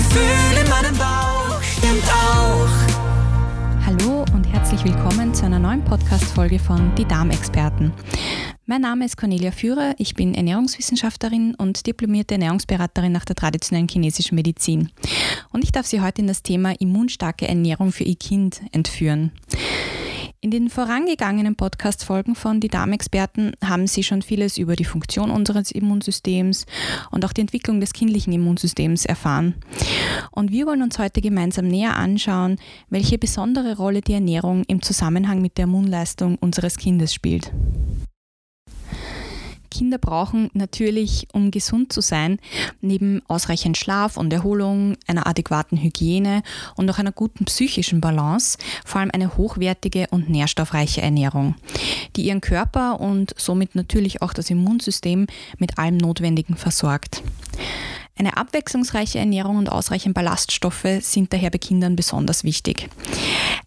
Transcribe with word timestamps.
Gefühl 0.00 0.62
in 0.62 0.70
meinem 0.70 0.96
Bauch 0.96 1.60
stimmt 1.60 2.04
auch. 2.08 2.70
Hallo 3.84 4.24
und 4.34 4.44
herzlich 4.44 4.82
willkommen 4.82 5.34
zu 5.34 5.44
einer 5.44 5.58
neuen 5.58 5.84
Podcast-Folge 5.84 6.58
von 6.58 6.94
Die 6.94 7.04
Darmexperten. 7.04 7.92
Mein 8.64 8.80
Name 8.80 9.04
ist 9.04 9.18
Cornelia 9.18 9.50
Führer, 9.50 9.92
ich 9.98 10.14
bin 10.14 10.32
Ernährungswissenschaftlerin 10.32 11.54
und 11.54 11.86
diplomierte 11.86 12.32
Ernährungsberaterin 12.32 13.12
nach 13.12 13.26
der 13.26 13.36
traditionellen 13.36 13.88
chinesischen 13.88 14.36
Medizin. 14.36 14.90
Und 15.52 15.64
ich 15.64 15.72
darf 15.72 15.84
Sie 15.84 16.00
heute 16.00 16.22
in 16.22 16.28
das 16.28 16.42
Thema 16.42 16.72
immunstarke 16.80 17.46
Ernährung 17.46 17.92
für 17.92 18.04
Ihr 18.04 18.16
Kind 18.16 18.62
entführen. 18.72 19.32
In 20.42 20.50
den 20.50 20.70
vorangegangenen 20.70 21.54
Podcast-Folgen 21.54 22.34
von 22.34 22.60
Die 22.60 22.68
Darmexperten 22.68 23.52
haben 23.62 23.86
Sie 23.86 24.02
schon 24.02 24.22
vieles 24.22 24.56
über 24.56 24.74
die 24.74 24.86
Funktion 24.86 25.30
unseres 25.30 25.70
Immunsystems 25.70 26.64
und 27.10 27.26
auch 27.26 27.34
die 27.34 27.42
Entwicklung 27.42 27.78
des 27.78 27.92
kindlichen 27.92 28.32
Immunsystems 28.32 29.04
erfahren. 29.04 29.56
Und 30.30 30.50
wir 30.50 30.64
wollen 30.64 30.80
uns 30.80 30.98
heute 30.98 31.20
gemeinsam 31.20 31.68
näher 31.68 31.94
anschauen, 31.94 32.56
welche 32.88 33.18
besondere 33.18 33.76
Rolle 33.76 34.00
die 34.00 34.14
Ernährung 34.14 34.64
im 34.66 34.80
Zusammenhang 34.80 35.42
mit 35.42 35.58
der 35.58 35.64
Immunleistung 35.64 36.38
unseres 36.40 36.78
Kindes 36.78 37.12
spielt. 37.12 37.52
Kinder 39.80 39.96
brauchen 39.96 40.50
natürlich, 40.52 41.26
um 41.32 41.50
gesund 41.50 41.90
zu 41.90 42.02
sein, 42.02 42.38
neben 42.82 43.22
ausreichend 43.28 43.78
Schlaf 43.78 44.18
und 44.18 44.30
Erholung, 44.30 44.98
einer 45.06 45.26
adäquaten 45.26 45.78
Hygiene 45.78 46.42
und 46.76 46.90
auch 46.90 46.98
einer 46.98 47.12
guten 47.12 47.46
psychischen 47.46 48.02
Balance 48.02 48.58
vor 48.84 49.00
allem 49.00 49.10
eine 49.14 49.38
hochwertige 49.38 50.06
und 50.10 50.28
nährstoffreiche 50.28 51.00
Ernährung, 51.00 51.54
die 52.14 52.26
ihren 52.26 52.42
Körper 52.42 53.00
und 53.00 53.32
somit 53.38 53.74
natürlich 53.74 54.20
auch 54.20 54.34
das 54.34 54.50
Immunsystem 54.50 55.26
mit 55.56 55.78
allem 55.78 55.96
Notwendigen 55.96 56.56
versorgt. 56.58 57.22
Eine 58.16 58.36
abwechslungsreiche 58.36 59.18
Ernährung 59.18 59.56
und 59.56 59.70
ausreichend 59.70 60.14
Ballaststoffe 60.14 60.86
sind 61.00 61.32
daher 61.32 61.50
bei 61.50 61.58
Kindern 61.58 61.96
besonders 61.96 62.44
wichtig. 62.44 62.88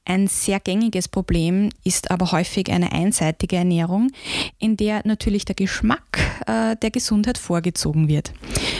Ein 0.05 0.27
sehr 0.27 0.59
gängiges 0.59 1.07
Problem 1.07 1.69
ist 1.83 2.11
aber 2.11 2.31
häufig 2.31 2.69
eine 2.69 2.91
einseitige 2.91 3.55
Ernährung, 3.55 4.11
in 4.59 4.75
der 4.77 5.01
natürlich 5.05 5.45
der 5.45 5.55
Geschmack 5.55 6.19
äh, 6.45 6.75
der 6.75 6.91
Gesundheit 6.91 7.37
vorgezogen 7.37 8.07
wird. 8.07 8.33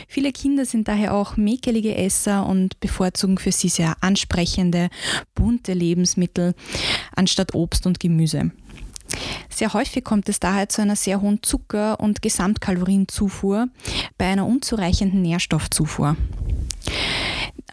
Viele 0.07 0.31
Kinder 0.31 0.65
sind 0.65 0.87
daher 0.87 1.13
auch 1.13 1.37
mäkelige 1.37 1.95
Esser 1.95 2.45
und 2.45 2.79
bevorzugen 2.79 3.37
für 3.37 3.51
sie 3.51 3.69
sehr 3.69 3.95
ansprechende, 4.01 4.89
bunte 5.33 5.73
Lebensmittel 5.73 6.55
anstatt 7.15 7.55
Obst 7.55 7.87
und 7.87 7.99
Gemüse. 7.99 8.51
Sehr 9.49 9.73
häufig 9.73 10.03
kommt 10.03 10.29
es 10.29 10.39
daher 10.39 10.69
zu 10.69 10.81
einer 10.81 10.95
sehr 10.95 11.21
hohen 11.21 11.43
Zucker- 11.43 11.99
und 11.99 12.21
Gesamtkalorienzufuhr 12.21 13.67
bei 14.17 14.25
einer 14.25 14.47
unzureichenden 14.47 15.21
Nährstoffzufuhr. 15.21 16.15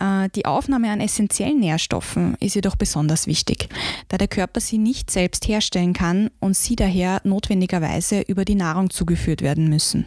Äh, 0.00 0.28
die 0.34 0.46
Aufnahme 0.46 0.90
an 0.90 1.00
essentiellen 1.00 1.60
Nährstoffen 1.60 2.36
ist 2.40 2.54
jedoch 2.54 2.76
besonders 2.76 3.26
wichtig, 3.26 3.68
da 4.08 4.18
der 4.18 4.28
Körper 4.28 4.60
sie 4.60 4.78
nicht 4.78 5.10
selbst 5.10 5.46
herstellen 5.46 5.92
kann 5.92 6.30
und 6.40 6.56
sie 6.56 6.76
daher 6.76 7.20
notwendigerweise 7.24 8.22
über 8.22 8.44
die 8.44 8.54
Nahrung 8.54 8.90
zugeführt 8.90 9.42
werden 9.42 9.68
müssen. 9.68 10.06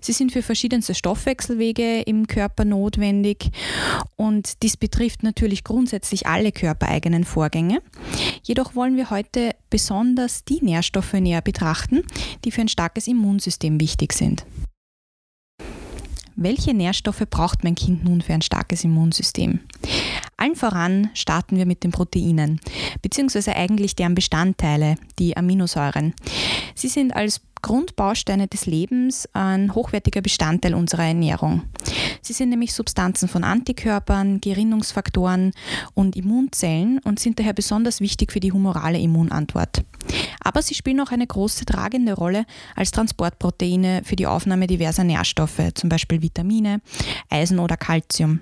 Sie 0.00 0.12
sind 0.12 0.32
für 0.32 0.42
verschiedenste 0.42 0.94
Stoffwechselwege 0.94 2.00
im 2.00 2.26
Körper 2.26 2.64
notwendig 2.64 3.50
und 4.16 4.62
dies 4.62 4.76
betrifft 4.76 5.22
natürlich 5.22 5.62
grundsätzlich 5.62 6.26
alle 6.26 6.50
körpereigenen 6.50 7.24
Vorgänge. 7.24 7.80
Jedoch 8.42 8.74
wollen 8.74 8.96
wir 8.96 9.10
heute 9.10 9.52
besonders 9.70 10.44
die 10.44 10.58
Nährstoffe 10.60 11.12
näher 11.12 11.42
betrachten, 11.42 12.02
die 12.44 12.50
für 12.50 12.62
ein 12.62 12.68
starkes 12.68 13.06
Immunsystem 13.06 13.78
wichtig 13.80 14.12
sind. 14.12 14.44
Welche 16.36 16.74
Nährstoffe 16.74 17.24
braucht 17.28 17.64
mein 17.64 17.74
Kind 17.74 18.04
nun 18.04 18.22
für 18.22 18.32
ein 18.32 18.42
starkes 18.42 18.84
Immunsystem? 18.84 19.60
Allen 20.42 20.56
voran 20.56 21.08
starten 21.14 21.56
wir 21.56 21.66
mit 21.66 21.84
den 21.84 21.92
Proteinen, 21.92 22.60
beziehungsweise 23.00 23.54
eigentlich 23.54 23.94
deren 23.94 24.16
Bestandteile, 24.16 24.96
die 25.20 25.36
Aminosäuren. 25.36 26.14
Sie 26.74 26.88
sind 26.88 27.14
als 27.14 27.42
Grundbausteine 27.62 28.48
des 28.48 28.66
Lebens 28.66 29.28
ein 29.34 29.72
hochwertiger 29.72 30.20
Bestandteil 30.20 30.74
unserer 30.74 31.04
Ernährung. 31.04 31.62
Sie 32.22 32.32
sind 32.32 32.48
nämlich 32.48 32.74
Substanzen 32.74 33.28
von 33.28 33.44
Antikörpern, 33.44 34.40
Gerinnungsfaktoren 34.40 35.52
und 35.94 36.16
Immunzellen 36.16 36.98
und 37.04 37.20
sind 37.20 37.38
daher 37.38 37.52
besonders 37.52 38.00
wichtig 38.00 38.32
für 38.32 38.40
die 38.40 38.50
humorale 38.50 38.98
Immunantwort. 38.98 39.84
Aber 40.40 40.60
sie 40.60 40.74
spielen 40.74 40.98
auch 40.98 41.12
eine 41.12 41.28
große 41.28 41.66
tragende 41.66 42.14
Rolle 42.14 42.46
als 42.74 42.90
Transportproteine 42.90 44.02
für 44.02 44.16
die 44.16 44.26
Aufnahme 44.26 44.66
diverser 44.66 45.04
Nährstoffe, 45.04 45.72
zum 45.74 45.88
Beispiel 45.88 46.20
Vitamine, 46.20 46.80
Eisen 47.30 47.60
oder 47.60 47.76
Calcium. 47.76 48.40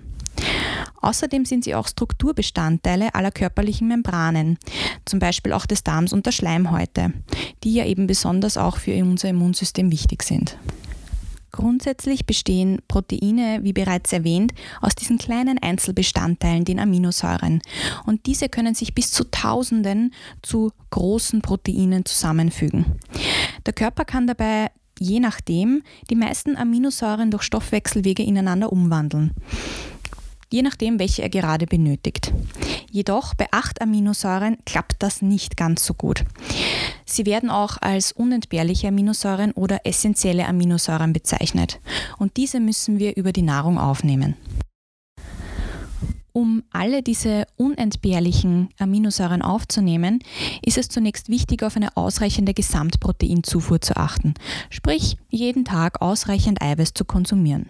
Außerdem 1.00 1.44
sind 1.44 1.64
sie 1.64 1.74
auch 1.74 1.88
Strukturbestandteile 1.88 3.14
aller 3.14 3.30
körperlichen 3.30 3.88
Membranen, 3.88 4.58
zum 5.04 5.18
Beispiel 5.18 5.52
auch 5.52 5.66
des 5.66 5.82
Darms 5.82 6.12
und 6.12 6.26
der 6.26 6.32
Schleimhäute, 6.32 7.12
die 7.64 7.74
ja 7.74 7.86
eben 7.86 8.06
besonders 8.06 8.56
auch 8.56 8.76
für 8.76 8.94
unser 9.02 9.30
Immunsystem 9.30 9.90
wichtig 9.90 10.22
sind. 10.22 10.56
Grundsätzlich 11.52 12.26
bestehen 12.26 12.80
Proteine, 12.86 13.60
wie 13.62 13.72
bereits 13.72 14.12
erwähnt, 14.12 14.52
aus 14.80 14.94
diesen 14.94 15.18
kleinen 15.18 15.58
Einzelbestandteilen, 15.60 16.64
den 16.64 16.78
Aminosäuren. 16.78 17.60
Und 18.06 18.26
diese 18.26 18.48
können 18.48 18.74
sich 18.74 18.94
bis 18.94 19.10
zu 19.10 19.24
Tausenden 19.24 20.14
zu 20.42 20.70
großen 20.90 21.42
Proteinen 21.42 22.04
zusammenfügen. 22.04 22.84
Der 23.66 23.72
Körper 23.72 24.04
kann 24.04 24.26
dabei 24.26 24.70
je 24.98 25.18
nachdem 25.18 25.82
die 26.10 26.14
meisten 26.14 26.56
Aminosäuren 26.56 27.30
durch 27.30 27.42
Stoffwechselwege 27.42 28.22
ineinander 28.22 28.70
umwandeln 28.70 29.34
je 30.52 30.62
nachdem, 30.62 30.98
welche 30.98 31.22
er 31.22 31.28
gerade 31.28 31.66
benötigt. 31.66 32.32
Jedoch 32.90 33.34
bei 33.34 33.46
acht 33.52 33.80
Aminosäuren 33.80 34.58
klappt 34.66 34.96
das 34.98 35.22
nicht 35.22 35.56
ganz 35.56 35.84
so 35.84 35.94
gut. 35.94 36.24
Sie 37.06 37.26
werden 37.26 37.50
auch 37.50 37.76
als 37.80 38.12
unentbehrliche 38.12 38.88
Aminosäuren 38.88 39.52
oder 39.52 39.80
essentielle 39.84 40.46
Aminosäuren 40.46 41.12
bezeichnet 41.12 41.80
und 42.18 42.36
diese 42.36 42.60
müssen 42.60 42.98
wir 42.98 43.16
über 43.16 43.32
die 43.32 43.42
Nahrung 43.42 43.78
aufnehmen. 43.78 44.36
Um 46.32 46.62
alle 46.70 47.02
diese 47.02 47.46
unentbehrlichen 47.56 48.68
Aminosäuren 48.78 49.42
aufzunehmen, 49.42 50.20
ist 50.64 50.78
es 50.78 50.88
zunächst 50.88 51.28
wichtig, 51.28 51.64
auf 51.64 51.76
eine 51.76 51.96
ausreichende 51.96 52.54
Gesamtproteinzufuhr 52.54 53.80
zu 53.80 53.96
achten, 53.96 54.34
sprich 54.70 55.16
jeden 55.28 55.64
Tag 55.64 56.00
ausreichend 56.00 56.62
Eiweiß 56.62 56.94
zu 56.94 57.04
konsumieren. 57.04 57.66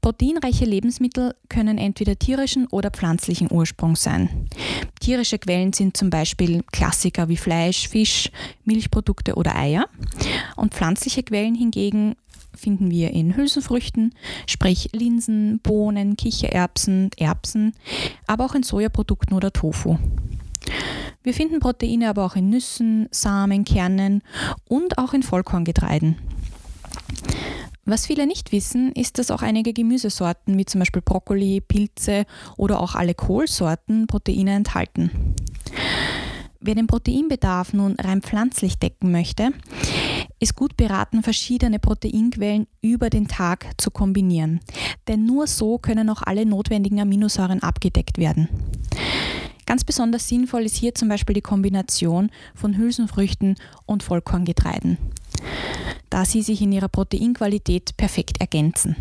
Proteinreiche 0.00 0.64
Lebensmittel 0.64 1.34
können 1.48 1.78
entweder 1.78 2.18
tierischen 2.18 2.66
oder 2.68 2.90
pflanzlichen 2.90 3.48
Ursprungs 3.50 4.02
sein. 4.02 4.48
Tierische 5.00 5.38
Quellen 5.38 5.72
sind 5.72 5.96
zum 5.96 6.10
Beispiel 6.10 6.62
Klassiker 6.72 7.28
wie 7.28 7.36
Fleisch, 7.36 7.88
Fisch, 7.88 8.30
Milchprodukte 8.64 9.34
oder 9.34 9.56
Eier. 9.56 9.86
Und 10.56 10.74
pflanzliche 10.74 11.22
Quellen 11.22 11.54
hingegen 11.54 12.14
finden 12.54 12.90
wir 12.90 13.12
in 13.12 13.36
Hülsenfrüchten, 13.36 14.14
sprich 14.46 14.90
Linsen, 14.92 15.60
Bohnen, 15.60 16.16
Kichererbsen, 16.16 17.10
Erbsen, 17.16 17.74
aber 18.26 18.44
auch 18.44 18.54
in 18.54 18.62
Sojaprodukten 18.62 19.36
oder 19.36 19.52
Tofu. 19.52 19.98
Wir 21.22 21.34
finden 21.34 21.60
Proteine 21.60 22.08
aber 22.08 22.24
auch 22.24 22.36
in 22.36 22.50
Nüssen, 22.50 23.08
Samen, 23.10 23.64
Kernen 23.64 24.22
und 24.68 24.98
auch 24.98 25.14
in 25.14 25.22
Vollkorngetreiden. 25.22 26.16
Was 27.88 28.04
viele 28.04 28.26
nicht 28.26 28.52
wissen, 28.52 28.92
ist, 28.92 29.16
dass 29.18 29.30
auch 29.30 29.40
einige 29.40 29.72
Gemüsesorten 29.72 30.58
wie 30.58 30.66
zum 30.66 30.80
Beispiel 30.80 31.00
Brokkoli, 31.00 31.62
Pilze 31.62 32.26
oder 32.58 32.80
auch 32.80 32.94
alle 32.94 33.14
Kohlsorten 33.14 34.06
Proteine 34.06 34.50
enthalten. 34.50 35.34
Wer 36.60 36.74
den 36.74 36.86
Proteinbedarf 36.86 37.72
nun 37.72 37.96
rein 37.98 38.20
pflanzlich 38.20 38.78
decken 38.78 39.10
möchte, 39.10 39.52
ist 40.38 40.54
gut 40.54 40.76
beraten, 40.76 41.22
verschiedene 41.22 41.78
Proteinquellen 41.78 42.66
über 42.82 43.08
den 43.08 43.26
Tag 43.26 43.64
zu 43.78 43.90
kombinieren. 43.90 44.60
Denn 45.08 45.24
nur 45.24 45.46
so 45.46 45.78
können 45.78 46.10
auch 46.10 46.20
alle 46.20 46.44
notwendigen 46.44 47.00
Aminosäuren 47.00 47.62
abgedeckt 47.62 48.18
werden. 48.18 48.50
Ganz 49.64 49.84
besonders 49.84 50.28
sinnvoll 50.28 50.66
ist 50.66 50.76
hier 50.76 50.94
zum 50.94 51.08
Beispiel 51.08 51.34
die 51.34 51.40
Kombination 51.40 52.28
von 52.54 52.76
Hülsenfrüchten 52.76 53.56
und 53.86 54.02
Vollkorngetreiden 54.02 54.98
da 56.10 56.24
sie 56.24 56.42
sich 56.42 56.62
in 56.62 56.72
ihrer 56.72 56.88
Proteinqualität 56.88 57.96
perfekt 57.96 58.40
ergänzen. 58.40 58.96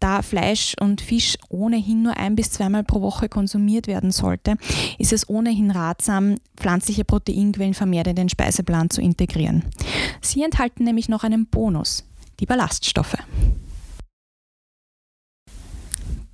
Da 0.00 0.22
Fleisch 0.22 0.74
und 0.80 1.02
Fisch 1.02 1.36
ohnehin 1.50 2.02
nur 2.02 2.16
ein 2.16 2.34
bis 2.34 2.50
zweimal 2.50 2.84
pro 2.84 3.02
Woche 3.02 3.28
konsumiert 3.28 3.86
werden 3.86 4.12
sollte, 4.12 4.56
ist 4.98 5.12
es 5.12 5.28
ohnehin 5.28 5.70
ratsam, 5.70 6.36
pflanzliche 6.56 7.04
Proteinquellen 7.04 7.74
vermehrt 7.74 8.06
in 8.06 8.16
den 8.16 8.30
Speiseplan 8.30 8.88
zu 8.88 9.02
integrieren. 9.02 9.64
Sie 10.22 10.42
enthalten 10.42 10.84
nämlich 10.84 11.10
noch 11.10 11.22
einen 11.22 11.46
Bonus, 11.46 12.04
die 12.40 12.46
Ballaststoffe. 12.46 13.18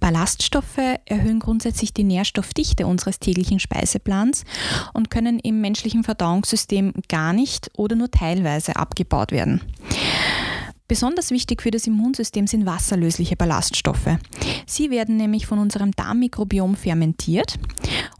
Ballaststoffe 0.06 1.00
erhöhen 1.06 1.40
grundsätzlich 1.40 1.92
die 1.92 2.04
Nährstoffdichte 2.04 2.86
unseres 2.86 3.18
täglichen 3.18 3.58
Speiseplans 3.58 4.44
und 4.92 5.10
können 5.10 5.40
im 5.40 5.60
menschlichen 5.60 6.04
Verdauungssystem 6.04 6.92
gar 7.08 7.32
nicht 7.32 7.72
oder 7.76 7.96
nur 7.96 8.08
teilweise 8.08 8.76
abgebaut 8.76 9.32
werden. 9.32 9.62
Besonders 10.86 11.32
wichtig 11.32 11.60
für 11.60 11.72
das 11.72 11.88
Immunsystem 11.88 12.46
sind 12.46 12.66
wasserlösliche 12.66 13.34
Ballaststoffe. 13.34 14.16
Sie 14.64 14.90
werden 14.90 15.16
nämlich 15.16 15.44
von 15.44 15.58
unserem 15.58 15.90
Darmmikrobiom 15.90 16.76
fermentiert 16.76 17.58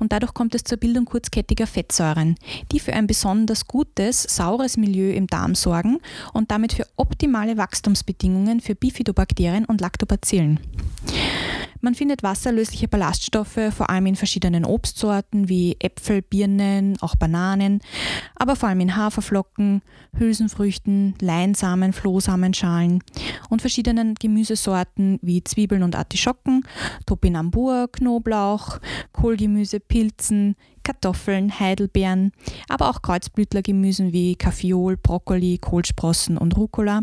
und 0.00 0.12
dadurch 0.12 0.34
kommt 0.34 0.56
es 0.56 0.64
zur 0.64 0.78
Bildung 0.78 1.04
kurzkettiger 1.04 1.68
Fettsäuren, 1.68 2.34
die 2.72 2.80
für 2.80 2.94
ein 2.94 3.06
besonders 3.06 3.68
gutes, 3.68 4.24
saures 4.24 4.76
Milieu 4.76 5.12
im 5.12 5.28
Darm 5.28 5.54
sorgen 5.54 6.00
und 6.32 6.50
damit 6.50 6.72
für 6.72 6.88
optimale 6.96 7.56
Wachstumsbedingungen 7.56 8.60
für 8.60 8.74
Bifidobakterien 8.74 9.66
und 9.66 9.80
Lactobacillen. 9.80 10.58
Man 11.86 11.94
findet 11.94 12.24
wasserlösliche 12.24 12.88
Ballaststoffe 12.88 13.60
vor 13.70 13.90
allem 13.90 14.06
in 14.06 14.16
verschiedenen 14.16 14.64
Obstsorten 14.64 15.48
wie 15.48 15.76
Äpfel, 15.78 16.20
Birnen, 16.20 17.00
auch 17.00 17.14
Bananen, 17.14 17.78
aber 18.34 18.56
vor 18.56 18.68
allem 18.68 18.80
in 18.80 18.96
Haferflocken, 18.96 19.82
Hülsenfrüchten, 20.18 21.14
Leinsamen, 21.20 21.92
Flohsamenschalen 21.92 23.04
und 23.50 23.60
verschiedenen 23.60 24.16
Gemüsesorten 24.16 25.20
wie 25.22 25.44
Zwiebeln 25.44 25.84
und 25.84 25.94
Artischocken, 25.94 26.66
Topinambur, 27.06 27.86
Knoblauch, 27.92 28.80
Kohlgemüse, 29.12 29.78
Pilzen, 29.78 30.56
Kartoffeln, 30.82 31.60
Heidelbeeren, 31.60 32.32
aber 32.68 32.90
auch 32.90 33.00
Kreuzblütlergemüsen 33.00 34.12
wie 34.12 34.34
Kaffeeol, 34.34 34.96
Brokkoli, 34.96 35.58
Kohlsprossen 35.58 36.36
und 36.36 36.56
Rucola. 36.56 37.02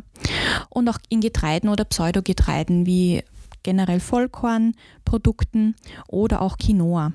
Und 0.69 0.89
auch 0.89 0.97
in 1.07 1.21
Getreiden 1.21 1.69
oder 1.69 1.85
Pseudogetreiden 1.85 2.85
wie 2.85 3.24
generell 3.63 4.00
Vollkornprodukten 4.00 5.75
oder 6.07 6.42
auch 6.42 6.57
Quinoa. 6.57 7.12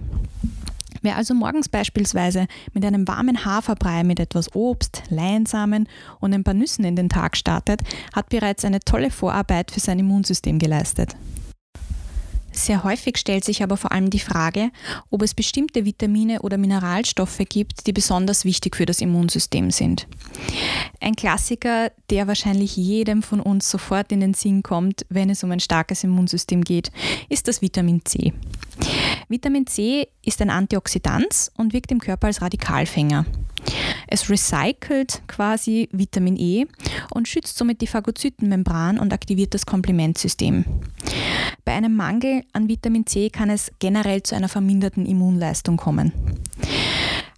Wer 1.02 1.16
also 1.16 1.34
morgens 1.34 1.68
beispielsweise 1.68 2.46
mit 2.72 2.84
einem 2.84 3.06
warmen 3.06 3.44
Haferbrei 3.44 4.02
mit 4.02 4.18
etwas 4.18 4.54
Obst, 4.54 5.04
Leinsamen 5.10 5.88
und 6.18 6.34
ein 6.34 6.44
paar 6.44 6.54
Nüssen 6.54 6.84
in 6.84 6.96
den 6.96 7.08
Tag 7.08 7.36
startet, 7.36 7.82
hat 8.12 8.30
bereits 8.30 8.64
eine 8.64 8.80
tolle 8.80 9.10
Vorarbeit 9.10 9.70
für 9.70 9.80
sein 9.80 10.00
Immunsystem 10.00 10.58
geleistet. 10.58 11.14
Sehr 12.52 12.82
häufig 12.82 13.18
stellt 13.18 13.44
sich 13.44 13.62
aber 13.62 13.76
vor 13.76 13.92
allem 13.92 14.10
die 14.10 14.18
Frage, 14.18 14.70
ob 15.10 15.22
es 15.22 15.34
bestimmte 15.34 15.84
Vitamine 15.84 16.42
oder 16.42 16.58
Mineralstoffe 16.58 17.42
gibt, 17.48 17.86
die 17.86 17.92
besonders 17.92 18.44
wichtig 18.44 18.76
für 18.76 18.86
das 18.86 19.00
Immunsystem 19.00 19.70
sind. 19.70 20.06
Ein 21.00 21.14
Klassiker, 21.14 21.92
der 22.10 22.26
wahrscheinlich 22.26 22.76
jedem 22.76 23.22
von 23.22 23.40
uns 23.40 23.70
sofort 23.70 24.12
in 24.12 24.20
den 24.20 24.34
Sinn 24.34 24.62
kommt, 24.62 25.06
wenn 25.08 25.30
es 25.30 25.44
um 25.44 25.50
ein 25.52 25.60
starkes 25.60 26.04
Immunsystem 26.04 26.64
geht, 26.64 26.90
ist 27.28 27.48
das 27.48 27.62
Vitamin 27.62 28.04
C. 28.04 28.32
Vitamin 29.28 29.66
C 29.66 30.08
ist 30.24 30.40
ein 30.40 30.50
Antioxidant 30.50 31.50
und 31.56 31.72
wirkt 31.72 31.92
im 31.92 32.00
Körper 32.00 32.28
als 32.28 32.40
Radikalfänger. 32.40 33.26
Es 34.06 34.30
recycelt 34.30 35.22
quasi 35.26 35.88
Vitamin 35.92 36.36
E 36.36 36.66
und 37.12 37.28
schützt 37.28 37.58
somit 37.58 37.80
die 37.80 37.86
Phagozytenmembran 37.86 38.98
und 38.98 39.12
aktiviert 39.12 39.54
das 39.54 39.66
Komplementsystem. 39.66 40.64
Bei 41.64 41.74
einem 41.74 41.94
Mangel 41.94 42.42
an 42.52 42.68
Vitamin 42.68 43.06
C 43.06 43.28
kann 43.28 43.50
es 43.50 43.70
generell 43.78 44.22
zu 44.22 44.34
einer 44.34 44.48
verminderten 44.48 45.04
Immunleistung 45.04 45.76
kommen. 45.76 46.12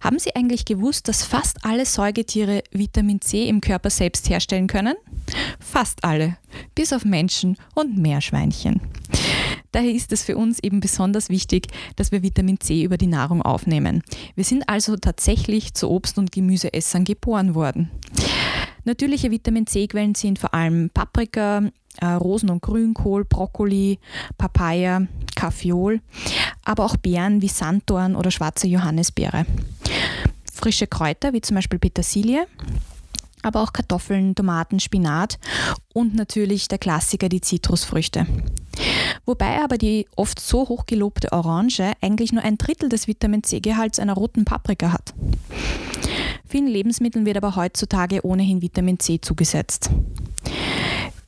Haben 0.01 0.17
Sie 0.17 0.35
eigentlich 0.35 0.65
gewusst, 0.65 1.07
dass 1.07 1.23
fast 1.23 1.63
alle 1.63 1.85
Säugetiere 1.85 2.63
Vitamin 2.71 3.21
C 3.21 3.47
im 3.47 3.61
Körper 3.61 3.89
selbst 3.89 4.29
herstellen 4.29 4.67
können? 4.67 4.95
Fast 5.59 6.03
alle, 6.03 6.37
bis 6.73 6.91
auf 6.91 7.05
Menschen 7.05 7.55
und 7.75 7.97
Meerschweinchen. 7.97 8.81
Daher 9.71 9.91
ist 9.91 10.11
es 10.11 10.23
für 10.23 10.37
uns 10.37 10.59
eben 10.59 10.79
besonders 10.79 11.29
wichtig, 11.29 11.67
dass 11.95 12.11
wir 12.11 12.23
Vitamin 12.23 12.59
C 12.59 12.83
über 12.83 12.97
die 12.97 13.07
Nahrung 13.07 13.41
aufnehmen. 13.41 14.03
Wir 14.35 14.43
sind 14.43 14.67
also 14.67 14.97
tatsächlich 14.97 15.73
zu 15.73 15.89
Obst- 15.89 16.17
und 16.17 16.31
Gemüseessern 16.31 17.05
geboren 17.05 17.55
worden. 17.55 17.89
Natürliche 18.83 19.31
Vitamin 19.31 19.67
C-Quellen 19.67 20.15
sind 20.15 20.39
vor 20.39 20.53
allem 20.53 20.89
Paprika, 20.89 21.69
äh, 21.99 22.05
Rosen- 22.05 22.49
und 22.49 22.61
Grünkohl, 22.61 23.25
Brokkoli, 23.25 23.99
Papaya, 24.37 25.07
Kaffeeol, 25.35 26.01
aber 26.65 26.85
auch 26.85 26.97
Beeren 26.97 27.41
wie 27.41 27.47
Sanddorn 27.47 28.15
oder 28.15 28.31
schwarze 28.31 28.67
Johannisbeere. 28.67 29.45
Frische 30.51 30.87
Kräuter 30.87 31.33
wie 31.33 31.41
zum 31.41 31.55
Beispiel 31.55 31.79
Petersilie, 31.79 32.47
aber 33.43 33.61
auch 33.61 33.73
Kartoffeln, 33.73 34.35
Tomaten, 34.35 34.79
Spinat 34.79 35.39
und 35.93 36.15
natürlich 36.15 36.67
der 36.67 36.77
Klassiker 36.77 37.29
die 37.29 37.41
Zitrusfrüchte. 37.41 38.25
Wobei 39.25 39.61
aber 39.61 39.77
die 39.77 40.07
oft 40.15 40.39
so 40.39 40.67
hoch 40.67 40.85
gelobte 40.85 41.31
Orange 41.31 41.93
eigentlich 42.01 42.31
nur 42.31 42.43
ein 42.43 42.57
Drittel 42.57 42.89
des 42.89 43.07
Vitamin 43.07 43.43
C-Gehalts 43.43 43.99
einer 43.99 44.13
roten 44.13 44.45
Paprika 44.45 44.91
hat. 44.91 45.13
Vielen 46.45 46.67
Lebensmitteln 46.67 47.25
wird 47.25 47.37
aber 47.37 47.55
heutzutage 47.55 48.25
ohnehin 48.25 48.61
Vitamin 48.61 48.99
C 48.99 49.21
zugesetzt. 49.21 49.89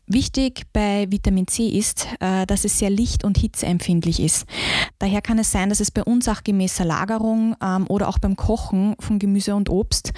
Wichtig 0.05 0.63
bei 0.73 1.09
Vitamin 1.09 1.47
C 1.47 1.69
ist, 1.69 2.07
äh, 2.19 2.45
dass 2.45 2.65
es 2.65 2.77
sehr 2.77 2.89
licht- 2.89 3.23
und 3.23 3.37
hitzeempfindlich 3.37 4.19
ist. 4.19 4.45
Daher 4.99 5.21
kann 5.21 5.39
es 5.39 5.51
sein, 5.51 5.69
dass 5.69 5.79
es 5.79 5.91
bei 5.91 6.03
unsachgemäßer 6.03 6.83
Lagerung 6.83 7.55
ähm, 7.63 7.85
oder 7.87 8.09
auch 8.09 8.19
beim 8.19 8.35
Kochen 8.35 8.95
von 8.99 9.17
Gemüse 9.17 9.55
und 9.55 9.69
Obst 9.69 10.11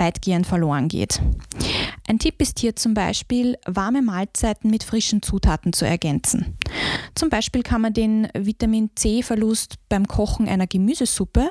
weitgehend 0.00 0.46
verloren 0.46 0.88
geht. 0.88 1.20
Ein 2.08 2.18
Tipp 2.18 2.40
ist 2.42 2.58
hier 2.58 2.74
zum 2.74 2.94
Beispiel, 2.94 3.56
warme 3.66 4.02
Mahlzeiten 4.02 4.68
mit 4.70 4.82
frischen 4.82 5.22
Zutaten 5.22 5.72
zu 5.72 5.84
ergänzen. 5.84 6.56
Zum 7.14 7.28
Beispiel 7.28 7.62
kann 7.62 7.82
man 7.82 7.92
den 7.92 8.26
Vitamin 8.36 8.90
C-Verlust 8.96 9.76
beim 9.88 10.08
Kochen 10.08 10.48
einer 10.48 10.66
Gemüsesuppe 10.66 11.50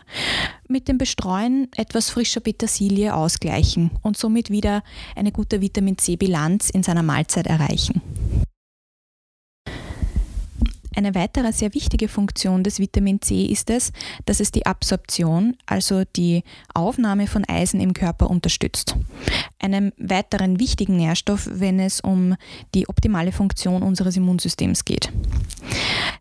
mit 0.67 0.87
dem 0.87 0.97
Bestreuen 0.97 1.69
etwas 1.77 2.09
frischer 2.09 2.41
Petersilie 2.41 3.15
ausgleichen 3.15 3.91
und 4.01 4.17
somit 4.17 4.49
wieder 4.49 4.83
eine 5.15 5.31
gute 5.31 5.61
Vitamin 5.61 5.97
C-Bilanz 5.97 6.69
in 6.69 6.83
seiner 6.83 7.03
Mahlzeit 7.03 7.47
erreichen. 7.47 8.01
Eine 10.99 11.15
weitere 11.15 11.53
sehr 11.53 11.73
wichtige 11.73 12.09
Funktion 12.09 12.61
des 12.61 12.77
Vitamin 12.77 13.21
C 13.21 13.45
ist 13.45 13.69
es, 13.69 13.93
dass 14.25 14.41
es 14.41 14.51
die 14.51 14.65
Absorption, 14.65 15.55
also 15.65 16.03
die 16.03 16.43
Aufnahme 16.73 17.25
von 17.25 17.45
Eisen 17.47 17.79
im 17.79 17.93
Körper 17.93 18.29
unterstützt. 18.29 18.97
Einem 19.59 19.93
weiteren 19.97 20.59
wichtigen 20.59 20.97
Nährstoff, 20.97 21.47
wenn 21.49 21.79
es 21.79 22.01
um 22.01 22.35
die 22.75 22.89
optimale 22.89 23.31
Funktion 23.31 23.81
unseres 23.81 24.17
Immunsystems 24.17 24.83
geht. 24.83 25.09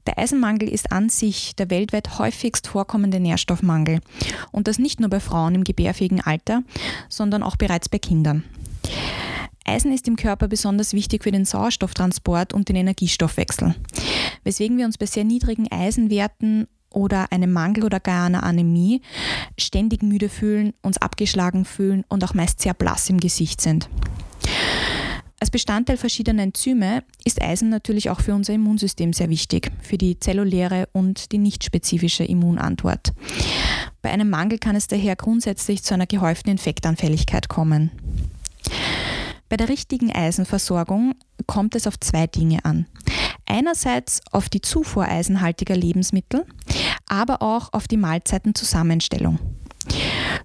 Der 0.07 0.17
Eisenmangel 0.17 0.69
ist 0.69 0.93
an 0.93 1.09
sich 1.09 1.57
der 1.57 1.71
weltweit 1.71 2.21
häufigst 2.21 2.69
vorkommende 2.69 3.19
Nährstoffmangel 3.19 3.99
und 4.53 4.69
das 4.69 4.79
nicht 4.79 5.01
nur 5.01 5.11
bei 5.11 5.19
Frauen 5.19 5.57
im 5.57 5.65
gebärfähigen 5.65 6.21
Alter, 6.21 6.63
sondern 7.09 7.43
auch 7.43 7.57
bereits 7.57 7.89
bei 7.89 7.99
Kindern. 7.99 8.45
Eisen 9.69 9.93
ist 9.93 10.09
im 10.09 10.17
Körper 10.17 10.49
besonders 10.49 10.95
wichtig 10.95 11.25
für 11.25 11.31
den 11.31 11.45
Sauerstofftransport 11.45 12.55
und 12.55 12.71
den 12.71 12.77
Energiestoffwechsel, 12.77 13.75
weswegen 14.43 14.79
wir 14.79 14.87
uns 14.87 14.97
bei 14.97 15.05
sehr 15.05 15.25
niedrigen 15.25 15.71
Eisenwerten 15.71 16.69
oder 16.91 17.33
einem 17.33 17.53
Mangel 17.53 17.85
oder 17.85 18.01
gar 18.01 18.25
einer 18.25 18.45
Anämie 18.45 19.03
ständig 19.59 20.03
müde 20.03 20.31
fühlen, 20.31 20.73
uns 20.81 20.97
abgeschlagen 20.97 21.67
fühlen 21.67 22.05
und 22.09 22.25
auch 22.25 22.33
meist 22.33 22.63
sehr 22.63 22.73
blass 22.73 23.11
im 23.11 23.21
Gesicht 23.21 23.61
sind. 23.61 23.91
Als 25.39 25.51
Bestandteil 25.51 25.99
verschiedener 25.99 26.45
Enzyme 26.45 27.05
ist 27.25 27.43
Eisen 27.43 27.69
natürlich 27.69 28.09
auch 28.09 28.21
für 28.21 28.35
unser 28.35 28.55
Immunsystem 28.55 29.13
sehr 29.13 29.29
wichtig, 29.29 29.71
für 29.83 29.99
die 29.99 30.19
zelluläre 30.19 30.89
und 30.93 31.31
die 31.31 31.39
nicht 31.39 31.63
spezifische 31.63 32.25
Immunantwort. 32.25 33.13
Bei 34.01 34.11
einem 34.11 34.31
Mangel 34.31 34.59
kann 34.59 34.77
es 34.77 34.89
daher 34.89 35.15
grundsätzlich 35.15 35.83
zu 35.83 35.93
einer 35.93 36.07
gehäuften 36.07 36.51
Infektanfälligkeit 36.51 37.49
kommen. 37.49 37.91
Bei 39.49 39.57
der 39.57 39.69
richtigen 39.69 40.13
Eisenversorgung 40.13 41.15
kommt 41.47 41.75
es 41.75 41.87
auf 41.87 41.99
zwei 41.99 42.27
Dinge 42.27 42.65
an. 42.65 42.87
Einerseits 43.47 44.21
auf 44.31 44.51
die 44.51 44.61
Zufuhr 44.61 45.07
eisenhaltiger 45.07 45.75
Lebensmittel, 45.75 46.45
aber 47.07 47.41
auch 47.41 47.73
auf 47.73 47.89
die 47.89 47.97
Mahlzeitenzusammenstellung. 47.97 49.39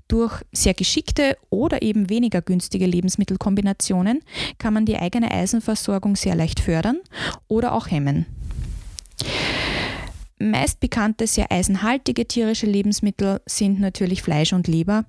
Durch 0.07 0.41
sehr 0.53 0.73
geschickte 0.73 1.37
oder 1.49 1.81
eben 1.81 2.09
weniger 2.09 2.41
günstige 2.41 2.85
Lebensmittelkombinationen 2.85 4.21
kann 4.57 4.73
man 4.73 4.85
die 4.85 4.97
eigene 4.97 5.31
Eisenversorgung 5.31 6.15
sehr 6.15 6.35
leicht 6.35 6.61
fördern 6.61 6.99
oder 7.47 7.73
auch 7.73 7.91
hemmen. 7.91 8.25
Meist 10.51 10.81
bekannte 10.81 11.25
sehr 11.25 11.51
eisenhaltige 11.51 12.27
tierische 12.27 12.65
Lebensmittel 12.65 13.41
sind 13.45 13.79
natürlich 13.79 14.21
Fleisch 14.21 14.51
und 14.51 14.67
Leber, 14.67 15.05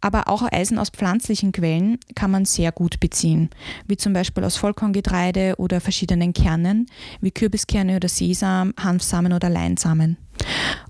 aber 0.00 0.28
auch 0.28 0.42
Eisen 0.52 0.78
aus 0.78 0.90
pflanzlichen 0.90 1.52
Quellen 1.52 1.98
kann 2.14 2.30
man 2.30 2.44
sehr 2.44 2.70
gut 2.70 3.00
beziehen, 3.00 3.48
wie 3.86 3.96
zum 3.96 4.12
Beispiel 4.12 4.44
aus 4.44 4.56
Vollkorngetreide 4.56 5.54
oder 5.56 5.80
verschiedenen 5.80 6.34
Kernen, 6.34 6.86
wie 7.20 7.30
Kürbiskerne 7.30 7.96
oder 7.96 8.08
Sesam, 8.08 8.74
Hanfsamen 8.78 9.32
oder 9.32 9.48
Leinsamen. 9.48 10.18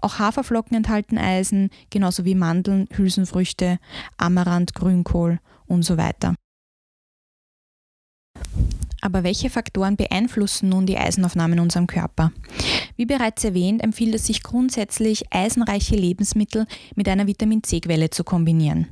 Auch 0.00 0.18
Haferflocken 0.18 0.76
enthalten 0.76 1.16
Eisen, 1.16 1.70
genauso 1.90 2.24
wie 2.24 2.34
Mandeln, 2.34 2.88
Hülsenfrüchte, 2.92 3.78
Amaranth, 4.16 4.74
Grünkohl 4.74 5.38
und 5.66 5.82
so 5.82 5.96
weiter. 5.96 6.34
Aber 9.00 9.22
welche 9.22 9.50
Faktoren 9.50 9.96
beeinflussen 9.96 10.68
nun 10.68 10.86
die 10.86 10.98
Eisenaufnahme 10.98 11.54
in 11.54 11.60
unserem 11.60 11.86
Körper? 11.86 12.32
Wie 12.96 13.06
bereits 13.06 13.44
erwähnt, 13.44 13.82
empfiehlt 13.82 14.14
es 14.14 14.26
sich 14.26 14.42
grundsätzlich, 14.42 15.32
eisenreiche 15.32 15.94
Lebensmittel 15.94 16.66
mit 16.96 17.08
einer 17.08 17.26
Vitamin 17.26 17.62
C-Quelle 17.62 18.10
zu 18.10 18.24
kombinieren. 18.24 18.88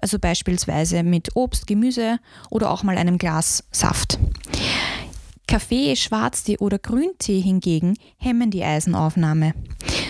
Also 0.00 0.18
beispielsweise 0.18 1.02
mit 1.02 1.34
Obst, 1.34 1.66
Gemüse 1.66 2.18
oder 2.50 2.70
auch 2.70 2.82
mal 2.82 2.98
einem 2.98 3.16
Glas 3.18 3.64
Saft. 3.70 4.18
Kaffee, 5.48 5.94
Schwarztee 5.94 6.58
oder 6.58 6.78
Grüntee 6.78 7.40
hingegen 7.40 7.96
hemmen 8.18 8.50
die 8.50 8.64
Eisenaufnahme, 8.64 9.54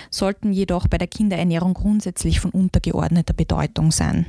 sollten 0.09 0.51
jedoch 0.51 0.87
bei 0.87 0.97
der 0.97 1.07
Kinderernährung 1.07 1.73
grundsätzlich 1.75 2.39
von 2.39 2.51
untergeordneter 2.51 3.33
Bedeutung 3.33 3.91
sein. 3.91 4.25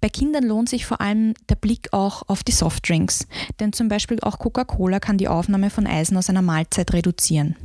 Bei 0.00 0.08
Kindern 0.08 0.44
lohnt 0.44 0.68
sich 0.68 0.86
vor 0.86 1.00
allem 1.00 1.34
der 1.48 1.56
Blick 1.56 1.88
auch 1.92 2.22
auf 2.28 2.44
die 2.44 2.52
Softdrinks, 2.52 3.26
denn 3.58 3.72
zum 3.72 3.88
Beispiel 3.88 4.20
auch 4.20 4.38
Coca-Cola 4.38 5.00
kann 5.00 5.18
die 5.18 5.28
Aufnahme 5.28 5.70
von 5.70 5.86
Eisen 5.86 6.16
aus 6.16 6.30
einer 6.30 6.42
Mahlzeit 6.42 6.92
reduzieren. 6.92 7.56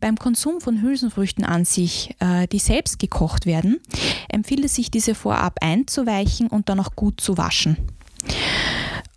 Beim 0.00 0.16
Konsum 0.16 0.60
von 0.60 0.80
Hülsenfrüchten 0.80 1.44
an 1.44 1.64
sich, 1.64 2.14
äh, 2.20 2.46
die 2.48 2.58
selbst 2.58 2.98
gekocht 2.98 3.44
werden, 3.44 3.80
empfiehlt 4.28 4.64
es 4.64 4.74
sich, 4.74 4.90
diese 4.90 5.14
vorab 5.14 5.58
einzuweichen 5.60 6.48
und 6.48 6.68
dann 6.68 6.80
auch 6.80 6.96
gut 6.96 7.20
zu 7.20 7.36
waschen. 7.36 7.76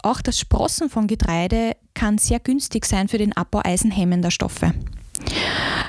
Auch 0.01 0.21
das 0.21 0.37
Sprossen 0.37 0.89
von 0.89 1.07
Getreide 1.07 1.77
kann 1.93 2.17
sehr 2.17 2.39
günstig 2.39 2.85
sein 2.85 3.07
für 3.07 3.17
den 3.17 3.31
Abbau 3.31 3.61
eisenhemmender 3.63 4.31
Stoffe. 4.31 4.73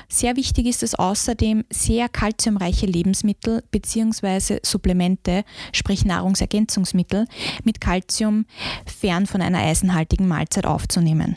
Sehr 0.09 0.37
wichtig 0.37 0.67
ist 0.67 0.83
es 0.83 0.95
außerdem, 0.95 1.65
sehr 1.71 2.09
kalziumreiche 2.09 2.87
Lebensmittel 2.87 3.63
bzw. 3.71 4.61
Supplemente, 4.63 5.45
sprich 5.73 6.05
Nahrungsergänzungsmittel, 6.05 7.27
mit 7.65 7.81
Kalzium 7.81 8.47
fern 8.87 9.27
von 9.27 9.43
einer 9.43 9.59
eisenhaltigen 9.59 10.29
Mahlzeit 10.29 10.67
aufzunehmen. 10.67 11.37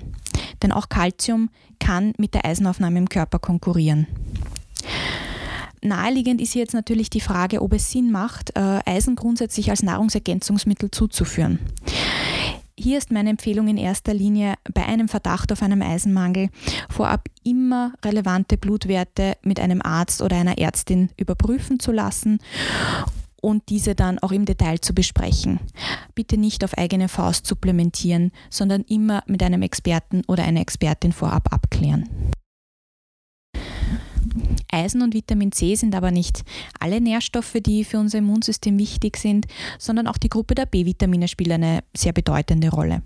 Denn 0.61 0.71
auch 0.71 0.89
Kalzium 0.89 1.49
kann 1.79 2.13
mit 2.17 2.33
der 2.33 2.45
Eisenaufnahme 2.45 2.99
im 2.99 3.09
Körper 3.09 3.39
konkurrieren. 3.39 4.07
Naheliegend 5.81 6.41
ist 6.41 6.55
jetzt 6.55 6.73
natürlich 6.73 7.09
die 7.09 7.21
Frage, 7.21 7.61
ob 7.61 7.73
es 7.73 7.91
Sinn 7.91 8.11
macht, 8.11 8.55
äh, 8.55 8.79
Eisen 8.85 9.15
grundsätzlich 9.15 9.69
als 9.69 9.83
Nahrungsergänzungsmittel 9.83 10.89
zuzuführen. 10.91 11.59
Hier 12.79 12.99
ist 12.99 13.11
meine 13.11 13.31
Empfehlung 13.31 13.67
in 13.69 13.77
erster 13.77 14.13
Linie 14.13 14.53
bei 14.71 14.85
einem 14.85 15.07
Verdacht 15.07 15.51
auf 15.51 15.63
einen 15.63 15.81
Eisenmangel 15.81 16.49
vorab 16.89 17.27
immer 17.43 17.93
relevante 18.05 18.55
Blutwerte 18.55 19.35
mit 19.41 19.59
einem 19.59 19.81
Arzt 19.81 20.21
oder 20.21 20.35
einer 20.35 20.59
Ärztin 20.59 21.09
überprüfen 21.17 21.79
zu 21.79 21.91
lassen 21.91 22.37
und 23.41 23.69
diese 23.69 23.95
dann 23.95 24.19
auch 24.19 24.31
im 24.31 24.45
Detail 24.45 24.79
zu 24.79 24.93
besprechen. 24.93 25.59
Bitte 26.13 26.37
nicht 26.37 26.63
auf 26.63 26.77
eigene 26.77 27.09
Faust 27.09 27.47
supplementieren, 27.47 28.31
sondern 28.51 28.83
immer 28.83 29.23
mit 29.25 29.41
einem 29.41 29.63
Experten 29.63 30.21
oder 30.27 30.43
einer 30.43 30.61
Expertin 30.61 31.13
vorab 31.13 31.51
abklären. 31.51 32.07
Eisen 34.77 35.01
und 35.01 35.13
Vitamin 35.13 35.51
C 35.51 35.75
sind 35.75 35.95
aber 35.95 36.11
nicht 36.11 36.43
alle 36.79 37.01
Nährstoffe, 37.01 37.57
die 37.65 37.83
für 37.83 37.99
unser 37.99 38.19
Immunsystem 38.19 38.77
wichtig 38.77 39.17
sind, 39.17 39.47
sondern 39.79 40.07
auch 40.07 40.17
die 40.17 40.29
Gruppe 40.29 40.55
der 40.55 40.65
B-Vitamine 40.65 41.27
spielt 41.27 41.51
eine 41.51 41.83
sehr 41.95 42.13
bedeutende 42.13 42.69
Rolle. 42.69 43.01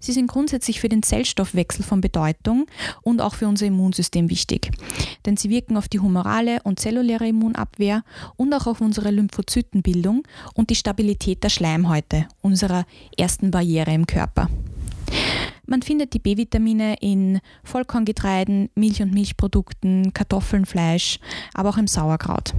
Sie 0.00 0.12
sind 0.12 0.26
grundsätzlich 0.26 0.80
für 0.80 0.88
den 0.88 1.02
Zellstoffwechsel 1.02 1.84
von 1.84 2.00
Bedeutung 2.00 2.66
und 3.02 3.20
auch 3.20 3.34
für 3.34 3.46
unser 3.46 3.66
Immunsystem 3.66 4.30
wichtig, 4.30 4.70
denn 5.26 5.36
sie 5.36 5.50
wirken 5.50 5.76
auf 5.76 5.88
die 5.88 6.00
humorale 6.00 6.60
und 6.64 6.80
zelluläre 6.80 7.28
Immunabwehr 7.28 8.02
und 8.36 8.52
auch 8.54 8.66
auf 8.66 8.80
unsere 8.80 9.10
Lymphozytenbildung 9.10 10.22
und 10.54 10.70
die 10.70 10.74
Stabilität 10.74 11.44
der 11.44 11.50
Schleimhäute, 11.50 12.26
unserer 12.40 12.86
ersten 13.16 13.50
Barriere 13.50 13.92
im 13.92 14.06
Körper. 14.06 14.48
Man 15.66 15.82
findet 15.82 16.12
die 16.12 16.18
B-Vitamine 16.18 16.96
in 17.00 17.40
Vollkorngetreiden, 17.64 18.68
Milch- 18.74 19.02
und 19.02 19.14
Milchprodukten, 19.14 20.12
Kartoffeln, 20.12 20.66
Fleisch, 20.66 21.18
aber 21.54 21.70
auch 21.70 21.78
im 21.78 21.86
Sauerkraut. 21.86 22.52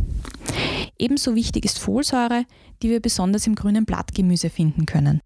Ebenso 0.97 1.35
wichtig 1.35 1.65
ist 1.65 1.79
Folsäure, 1.79 2.45
die 2.81 2.89
wir 2.89 3.01
besonders 3.01 3.45
im 3.47 3.55
grünen 3.55 3.85
Blattgemüse 3.85 4.49
finden 4.49 4.85
können. 4.85 5.21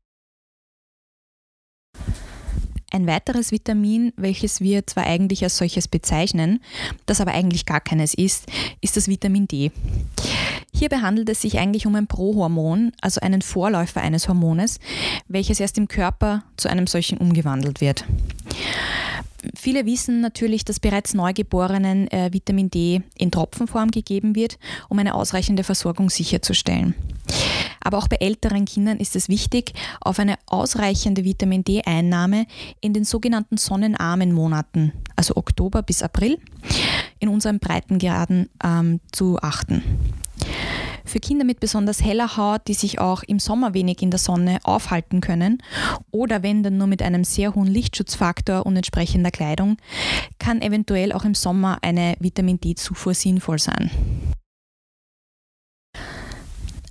Ein 2.92 3.06
weiteres 3.06 3.52
Vitamin, 3.52 4.14
welches 4.16 4.62
wir 4.62 4.88
zwar 4.88 5.06
eigentlich 5.06 5.44
als 5.44 5.58
solches 5.58 5.88
bezeichnen, 5.88 6.64
das 7.06 7.20
aber 7.20 7.34
eigentlich 7.34 7.66
gar 7.66 7.82
keines 7.82 8.14
ist, 8.14 8.48
ist 8.82 8.96
das 8.96 9.08
Vitamin 9.08 9.48
D. 9.48 9.72
Hierbei 10.74 10.98
handelt 10.98 11.30
es 11.30 11.42
sich 11.42 11.58
eigentlich 11.58 11.88
um 11.88 11.96
ein 11.96 12.08
Prohormon, 12.08 12.92
also 13.02 13.22
einen 13.22 13.42
Vorläufer 13.42 14.02
eines 14.02 14.28
Hormones, 14.28 14.80
welches 15.28 15.60
erst 15.60 15.78
im 15.78 15.88
Körper 15.88 16.44
zu 16.56 16.70
einem 16.70 16.88
solchen 16.88 17.18
umgewandelt 17.18 17.82
wird. 17.82 18.06
Viele 19.56 19.86
wissen 19.86 20.22
natürlich, 20.22 20.66
dass 20.66 20.80
bereits 20.80 21.14
Neugeborenen 21.14 22.10
äh, 22.12 22.34
Vitamin 22.34 22.70
D 22.70 23.02
in 23.18 23.32
Tropfenform 23.32 23.92
gegeben 23.92 24.36
wird, 24.36 24.58
um 24.90 25.00
eine 25.00 25.14
ausreichende 25.14 25.64
Versorgung 25.64 26.10
sicherzustellen. 26.10 26.96
Aber 27.80 28.00
auch 28.00 28.08
bei 28.08 28.18
älteren 28.18 28.66
Kindern 28.66 28.98
ist 28.98 29.16
es 29.16 29.30
wichtig, 29.30 29.74
auf 30.02 30.20
eine 30.20 30.36
ausreichende 30.48 31.24
Vitamin 31.24 31.64
D-Einnahme 31.64 32.46
in 32.82 32.94
den 32.94 33.06
sogenannten 33.06 33.58
sonnenarmen 33.58 34.34
Monaten, 34.34 34.92
also 35.16 35.38
Oktober 35.38 35.84
bis 35.84 36.04
April, 36.04 36.38
in 37.20 37.30
unseren 37.30 37.60
Breitengraden 37.60 38.50
ähm, 38.64 39.00
zu 39.12 39.40
achten. 39.42 39.84
Für 41.08 41.22
Kinder 41.22 41.46
mit 41.46 41.62
besonders 41.62 42.04
heller 42.04 42.36
Haut, 42.36 42.68
die 42.68 42.74
sich 42.74 43.00
auch 43.00 43.24
im 43.24 43.40
Sommer 43.40 43.74
wenig 43.74 44.02
in 44.02 44.12
der 44.12 44.20
Sonne 44.20 44.60
aufhalten 44.64 45.22
können 45.22 45.64
oder 46.12 46.44
wenn 46.44 46.64
dann 46.64 46.78
nur 46.78 46.88
mit 46.88 47.02
einem 47.02 47.24
sehr 47.24 47.56
hohen 47.56 47.68
Lichtschutzfaktor 47.68 48.66
und 48.66 48.76
entsprechender 48.76 49.32
Kleidung, 49.32 49.78
kann 50.38 50.62
eventuell 50.62 51.14
auch 51.14 51.24
im 51.24 51.34
Sommer 51.34 51.78
eine 51.82 52.16
Vitamin 52.20 52.60
D-Zufuhr 52.60 53.14
sinnvoll 53.14 53.58
sein. 53.58 53.90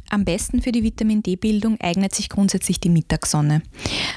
Am 0.09 0.25
besten 0.25 0.63
für 0.63 0.73
die 0.73 0.83
Vitamin 0.83 1.23
D-Bildung 1.23 1.79
eignet 1.81 2.15
sich 2.15 2.31
grundsätzlich 2.31 2.81
die 2.81 2.89
Mittagssonne. 2.89 3.61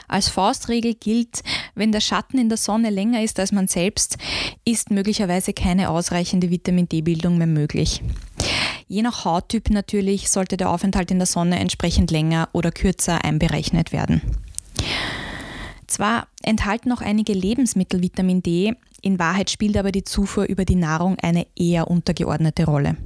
Als 0.07 0.29
Faustregel 0.29 0.93
gilt, 0.93 1.41
wenn 1.75 1.91
der 1.91 1.99
Schatten 1.99 2.37
in 2.37 2.47
der 2.47 2.57
Sonne 2.57 2.89
länger 2.89 3.21
ist 3.21 3.37
als 3.37 3.51
man 3.51 3.67
selbst, 3.67 4.17
ist 4.63 4.91
möglicherweise 4.91 5.51
keine 5.51 5.89
ausreichende 5.89 6.51
Vitamin 6.51 6.87
D-Bildung 6.87 7.37
mehr 7.37 7.47
möglich. 7.47 8.01
Je 8.91 9.03
nach 9.03 9.23
Hauttyp 9.23 9.69
natürlich 9.69 10.31
sollte 10.31 10.57
der 10.57 10.71
Aufenthalt 10.71 11.11
in 11.11 11.19
der 11.19 11.27
Sonne 11.27 11.59
entsprechend 11.59 12.09
länger 12.09 12.49
oder 12.53 12.71
kürzer 12.71 13.23
einberechnet 13.23 13.91
werden. 13.91 14.19
Zwar 15.85 16.27
enthalten 16.41 16.91
auch 16.91 17.01
einige 17.01 17.33
Lebensmittel 17.33 18.01
Vitamin 18.01 18.41
D, 18.41 18.73
in 19.03 19.19
Wahrheit 19.19 19.51
spielt 19.51 19.77
aber 19.77 19.91
die 19.91 20.03
Zufuhr 20.03 20.45
über 20.45 20.65
die 20.65 20.75
Nahrung 20.75 21.17
eine 21.21 21.45
eher 21.55 21.87
untergeordnete 21.87 22.65
Rolle. 22.65 22.97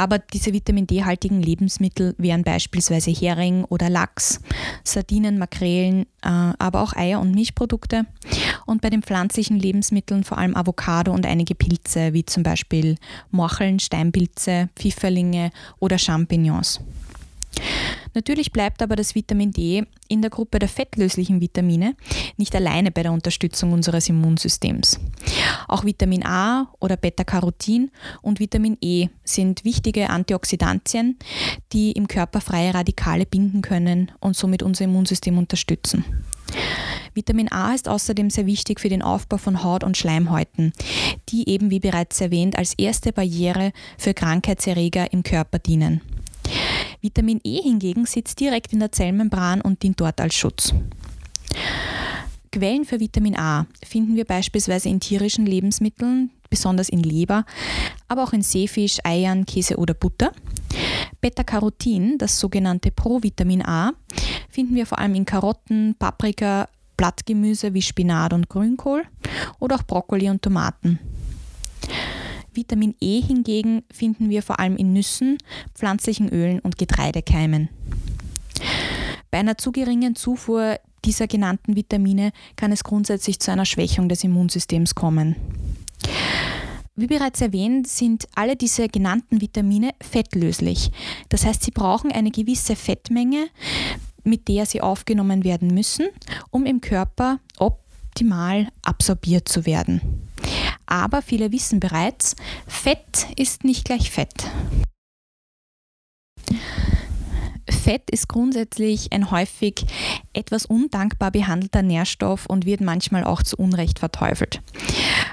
Aber 0.00 0.18
diese 0.18 0.54
Vitamin 0.54 0.86
D-haltigen 0.86 1.42
Lebensmittel 1.42 2.14
wären 2.16 2.42
beispielsweise 2.42 3.10
Hering 3.10 3.64
oder 3.64 3.90
Lachs, 3.90 4.40
Sardinen, 4.82 5.38
Makrelen, 5.38 6.06
äh, 6.22 6.54
aber 6.58 6.80
auch 6.80 6.94
Eier 6.96 7.20
und 7.20 7.34
Milchprodukte. 7.34 8.06
Und 8.64 8.80
bei 8.80 8.88
den 8.88 9.02
pflanzlichen 9.02 9.58
Lebensmitteln 9.58 10.24
vor 10.24 10.38
allem 10.38 10.56
Avocado 10.56 11.12
und 11.12 11.26
einige 11.26 11.54
Pilze, 11.54 12.14
wie 12.14 12.24
zum 12.24 12.42
Beispiel 12.42 12.96
Morcheln, 13.30 13.78
Steinpilze, 13.78 14.70
Pfifferlinge 14.74 15.50
oder 15.80 15.98
Champignons. 15.98 16.80
Natürlich 18.14 18.52
bleibt 18.52 18.82
aber 18.82 18.96
das 18.96 19.14
Vitamin 19.14 19.52
D 19.52 19.84
in 20.08 20.22
der 20.22 20.30
Gruppe 20.30 20.58
der 20.58 20.68
fettlöslichen 20.68 21.40
Vitamine 21.40 21.94
nicht 22.36 22.54
alleine 22.54 22.90
bei 22.90 23.02
der 23.02 23.12
Unterstützung 23.12 23.72
unseres 23.72 24.08
Immunsystems. 24.08 24.98
Auch 25.68 25.84
Vitamin 25.84 26.24
A 26.24 26.72
oder 26.80 26.96
Beta-Carotin 26.96 27.90
und 28.22 28.40
Vitamin 28.40 28.76
E 28.80 29.08
sind 29.24 29.64
wichtige 29.64 30.10
Antioxidantien, 30.10 31.18
die 31.72 31.92
im 31.92 32.08
Körper 32.08 32.40
freie 32.40 32.74
Radikale 32.74 33.26
binden 33.26 33.62
können 33.62 34.10
und 34.20 34.36
somit 34.36 34.62
unser 34.62 34.84
Immunsystem 34.84 35.38
unterstützen. 35.38 36.04
Vitamin 37.14 37.50
A 37.52 37.74
ist 37.74 37.88
außerdem 37.88 38.30
sehr 38.30 38.46
wichtig 38.46 38.80
für 38.80 38.88
den 38.88 39.02
Aufbau 39.02 39.36
von 39.36 39.62
Haut- 39.62 39.84
und 39.84 39.96
Schleimhäuten, 39.96 40.72
die 41.28 41.48
eben 41.48 41.70
wie 41.70 41.80
bereits 41.80 42.20
erwähnt 42.20 42.56
als 42.56 42.74
erste 42.74 43.12
Barriere 43.12 43.72
für 43.98 44.14
Krankheitserreger 44.14 45.12
im 45.12 45.22
Körper 45.22 45.58
dienen. 45.58 46.00
Vitamin 47.00 47.40
E 47.44 47.62
hingegen 47.62 48.06
sitzt 48.06 48.40
direkt 48.40 48.72
in 48.72 48.80
der 48.80 48.92
Zellmembran 48.92 49.60
und 49.60 49.82
dient 49.82 50.00
dort 50.00 50.20
als 50.20 50.34
Schutz. 50.34 50.74
Quellen 52.52 52.84
für 52.84 53.00
Vitamin 53.00 53.36
A 53.36 53.66
finden 53.84 54.16
wir 54.16 54.24
beispielsweise 54.24 54.88
in 54.88 55.00
tierischen 55.00 55.46
Lebensmitteln, 55.46 56.30
besonders 56.50 56.88
in 56.88 57.02
Leber, 57.02 57.44
aber 58.08 58.24
auch 58.24 58.32
in 58.32 58.42
Seefisch, 58.42 58.98
Eiern, 59.04 59.46
Käse 59.46 59.76
oder 59.76 59.94
Butter. 59.94 60.32
Beta-Carotin, 61.20 62.18
das 62.18 62.38
sogenannte 62.38 62.90
Provitamin 62.90 63.64
A, 63.64 63.92
finden 64.48 64.74
wir 64.74 64.86
vor 64.86 64.98
allem 64.98 65.14
in 65.14 65.24
Karotten, 65.24 65.94
Paprika, 65.98 66.68
Blattgemüse 66.96 67.72
wie 67.72 67.82
Spinat 67.82 68.32
und 68.32 68.48
Grünkohl 68.48 69.04
oder 69.58 69.76
auch 69.76 69.82
Brokkoli 69.84 70.28
und 70.28 70.42
Tomaten. 70.42 70.98
Vitamin 72.54 72.94
E 73.00 73.20
hingegen 73.20 73.82
finden 73.92 74.30
wir 74.30 74.42
vor 74.42 74.60
allem 74.60 74.76
in 74.76 74.92
Nüssen, 74.92 75.38
pflanzlichen 75.74 76.28
Ölen 76.28 76.60
und 76.60 76.78
Getreidekeimen. 76.78 77.68
Bei 79.30 79.38
einer 79.38 79.58
zu 79.58 79.72
geringen 79.72 80.16
Zufuhr 80.16 80.78
dieser 81.04 81.26
genannten 81.26 81.76
Vitamine 81.76 82.32
kann 82.56 82.72
es 82.72 82.84
grundsätzlich 82.84 83.40
zu 83.40 83.50
einer 83.50 83.64
Schwächung 83.64 84.08
des 84.08 84.24
Immunsystems 84.24 84.94
kommen. 84.94 85.36
Wie 86.96 87.06
bereits 87.06 87.40
erwähnt, 87.40 87.86
sind 87.86 88.26
alle 88.34 88.56
diese 88.56 88.88
genannten 88.88 89.40
Vitamine 89.40 89.92
fettlöslich. 90.02 90.90
Das 91.30 91.46
heißt, 91.46 91.62
sie 91.62 91.70
brauchen 91.70 92.12
eine 92.12 92.30
gewisse 92.30 92.76
Fettmenge, 92.76 93.46
mit 94.24 94.48
der 94.48 94.66
sie 94.66 94.82
aufgenommen 94.82 95.44
werden 95.44 95.72
müssen, 95.72 96.08
um 96.50 96.66
im 96.66 96.82
Körper 96.82 97.40
optimal 97.58 98.68
absorbiert 98.82 99.48
zu 99.48 99.64
werden. 99.64 100.28
Aber 100.90 101.22
viele 101.22 101.52
wissen 101.52 101.80
bereits, 101.80 102.34
Fett 102.66 103.28
ist 103.36 103.64
nicht 103.64 103.84
gleich 103.84 104.10
Fett. 104.10 104.50
Fett 107.68 108.10
ist 108.10 108.28
grundsätzlich 108.28 109.12
ein 109.12 109.30
häufig 109.30 109.86
etwas 110.32 110.66
undankbar 110.66 111.30
behandelter 111.30 111.82
Nährstoff 111.82 112.46
und 112.46 112.66
wird 112.66 112.80
manchmal 112.80 113.22
auch 113.22 113.42
zu 113.44 113.56
Unrecht 113.56 114.00
verteufelt. 114.00 114.60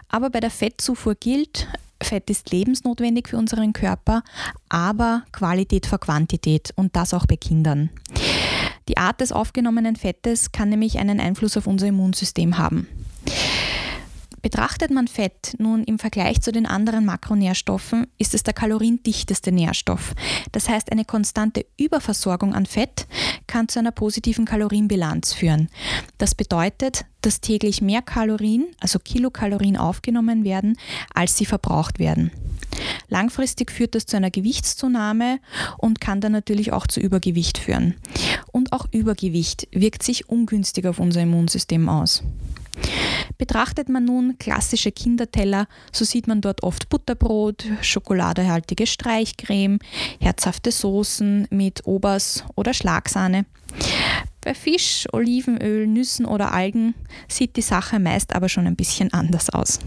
Aber 0.09 0.29
bei 0.29 0.39
der 0.39 0.51
Fettzufuhr 0.51 1.15
gilt, 1.15 1.67
Fett 2.01 2.29
ist 2.29 2.51
lebensnotwendig 2.51 3.27
für 3.27 3.37
unseren 3.37 3.73
Körper, 3.73 4.21
aber 4.69 5.23
Qualität 5.31 5.87
vor 5.87 5.99
Quantität 5.99 6.71
und 6.75 6.95
das 6.95 7.15
auch 7.15 7.25
bei 7.25 7.35
Kindern. 7.35 7.89
Die 8.87 8.97
Art 8.97 9.19
des 9.21 9.31
aufgenommenen 9.31 9.95
Fettes 9.95 10.51
kann 10.51 10.69
nämlich 10.69 10.99
einen 10.99 11.19
Einfluss 11.19 11.57
auf 11.57 11.65
unser 11.65 11.87
Immunsystem 11.87 12.59
haben. 12.59 12.87
Betrachtet 14.47 14.91
man 14.91 15.09
Fett 15.09 15.55
nun 15.57 15.83
im 15.83 15.99
Vergleich 15.99 16.39
zu 16.39 16.53
den 16.53 16.65
anderen 16.65 17.03
Makronährstoffen, 17.03 18.07
ist 18.17 18.33
es 18.33 18.43
der 18.43 18.53
kaloriendichteste 18.53 19.51
Nährstoff. 19.51 20.15
Das 20.53 20.69
heißt, 20.69 20.89
eine 20.93 21.03
konstante 21.03 21.65
Überversorgung 21.75 22.55
an 22.55 22.65
Fett 22.65 23.07
kann 23.47 23.67
zu 23.67 23.79
einer 23.79 23.91
positiven 23.91 24.45
Kalorienbilanz 24.45 25.33
führen. 25.33 25.67
Das 26.17 26.33
bedeutet, 26.33 27.03
dass 27.19 27.41
täglich 27.41 27.81
mehr 27.81 28.01
Kalorien, 28.01 28.67
also 28.79 28.99
Kilokalorien 28.99 29.75
aufgenommen 29.75 30.45
werden, 30.45 30.77
als 31.13 31.35
sie 31.35 31.45
verbraucht 31.45 31.99
werden. 31.99 32.31
Langfristig 33.09 33.69
führt 33.69 33.95
das 33.95 34.05
zu 34.05 34.15
einer 34.15 34.31
Gewichtszunahme 34.31 35.39
und 35.77 35.99
kann 35.99 36.21
dann 36.21 36.31
natürlich 36.31 36.71
auch 36.71 36.87
zu 36.87 37.01
Übergewicht 37.01 37.57
führen. 37.57 37.95
Und 38.53 38.71
auch 38.71 38.87
Übergewicht 38.93 39.67
wirkt 39.71 40.03
sich 40.03 40.29
ungünstig 40.29 40.87
auf 40.87 40.99
unser 40.99 41.23
Immunsystem 41.23 41.89
aus. 41.89 42.23
Betrachtet 43.37 43.87
man 43.87 44.05
nun 44.05 44.37
klassische 44.39 44.91
Kinderteller, 44.91 45.67
so 45.91 46.05
sieht 46.05 46.27
man 46.27 46.41
dort 46.41 46.63
oft 46.63 46.89
Butterbrot, 46.89 47.65
schokoladehaltige 47.81 48.87
Streichcreme, 48.87 49.79
herzhafte 50.19 50.71
Soßen 50.71 51.47
mit 51.51 51.85
Obers 51.85 52.43
oder 52.55 52.73
Schlagsahne. 52.73 53.45
Bei 54.41 54.53
Fisch, 54.53 55.05
Olivenöl, 55.11 55.87
Nüssen 55.87 56.25
oder 56.25 56.53
Algen 56.53 56.95
sieht 57.27 57.57
die 57.57 57.61
Sache 57.61 57.99
meist 57.99 58.33
aber 58.33 58.49
schon 58.49 58.65
ein 58.65 58.75
bisschen 58.75 59.13
anders 59.13 59.49
aus. 59.49 59.79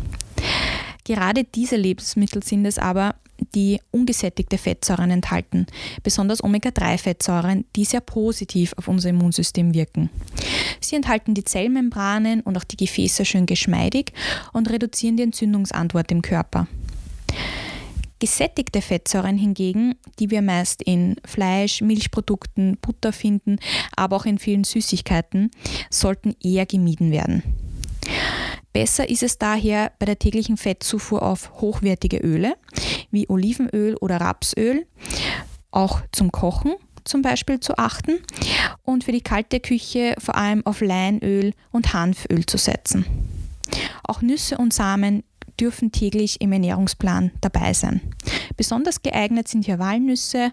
Gerade 1.05 1.45
diese 1.45 1.77
Lebensmittel 1.77 2.43
sind 2.43 2.67
es 2.67 2.79
aber, 2.79 3.15
die 3.55 3.81
ungesättigte 3.91 4.59
Fettsäuren 4.59 5.11
enthalten, 5.11 5.67
besonders 6.03 6.45
Omega-3-Fettsäuren, 6.45 7.65
die 7.77 7.85
sehr 7.85 8.01
positiv 8.01 8.75
auf 8.77 8.89
unser 8.89 9.11
Immunsystem 9.11 9.75
wirken. 9.75 10.11
Sie 10.81 10.97
enthalten 10.97 11.35
die 11.35 11.45
Zellmembranen 11.45 12.43
und 12.43 12.57
auch 12.57 12.65
die 12.65 12.77
Gefäße 12.77 13.25
schön 13.25 13.47
geschmeidig 13.47 14.13
und 14.53 14.71
reduzieren 14.71 15.17
die 15.17 15.23
Entzündungsantwort 15.23 16.11
im 16.11 16.23
Körper. 16.23 16.67
Gesättigte 18.19 18.83
Fettsäuren 18.83 19.39
hingegen, 19.39 19.95
die 20.19 20.31
wir 20.31 20.43
meist 20.43 20.83
in 20.83 21.17
Fleisch, 21.25 21.81
Milchprodukten, 21.81 22.77
Butter 22.83 23.15
finden, 23.15 23.59
aber 23.97 24.17
auch 24.17 24.27
in 24.27 24.39
vielen 24.39 24.65
Süßigkeiten, 24.65 25.51
sollten 25.89 26.37
eher 26.43 26.67
gemieden 26.67 27.13
werden. 27.13 27.70
Besser 28.73 29.09
ist 29.09 29.23
es 29.23 29.39
daher 29.39 29.93
bei 29.99 30.07
der 30.07 30.19
täglichen 30.19 30.57
Fettzufuhr 30.57 31.23
auf 31.23 31.53
hochwertige 31.61 32.19
Öle 32.19 32.55
wie 33.11 33.29
Olivenöl 33.29 33.97
oder 33.97 34.21
Rapsöl, 34.21 34.87
auch 35.71 36.03
zum 36.13 36.31
Kochen 36.31 36.75
zum 37.05 37.23
Beispiel 37.23 37.59
zu 37.59 37.79
achten 37.79 38.21
und 38.85 39.05
für 39.05 39.13
die 39.13 39.23
kalte 39.23 39.59
Küche 39.59 40.15
vor 40.19 40.37
allem 40.37 40.65
auf 40.67 40.81
Leinöl 40.81 41.53
und 41.73 41.93
Hanföl 41.93 42.47
zu 42.47 42.59
setzen. 42.59 43.05
Auch 44.05 44.23
Nüsse 44.23 44.59
und 44.59 44.73
Samen 44.73 45.25
dürfen 45.59 45.93
täglich 45.93 46.41
im 46.41 46.53
Ernährungsplan 46.53 47.33
dabei 47.41 47.73
sein. 47.73 48.01
Besonders 48.57 49.03
geeignet 49.03 49.49
sind 49.49 49.67
hier 49.67 49.79
Walnüsse, 49.79 50.53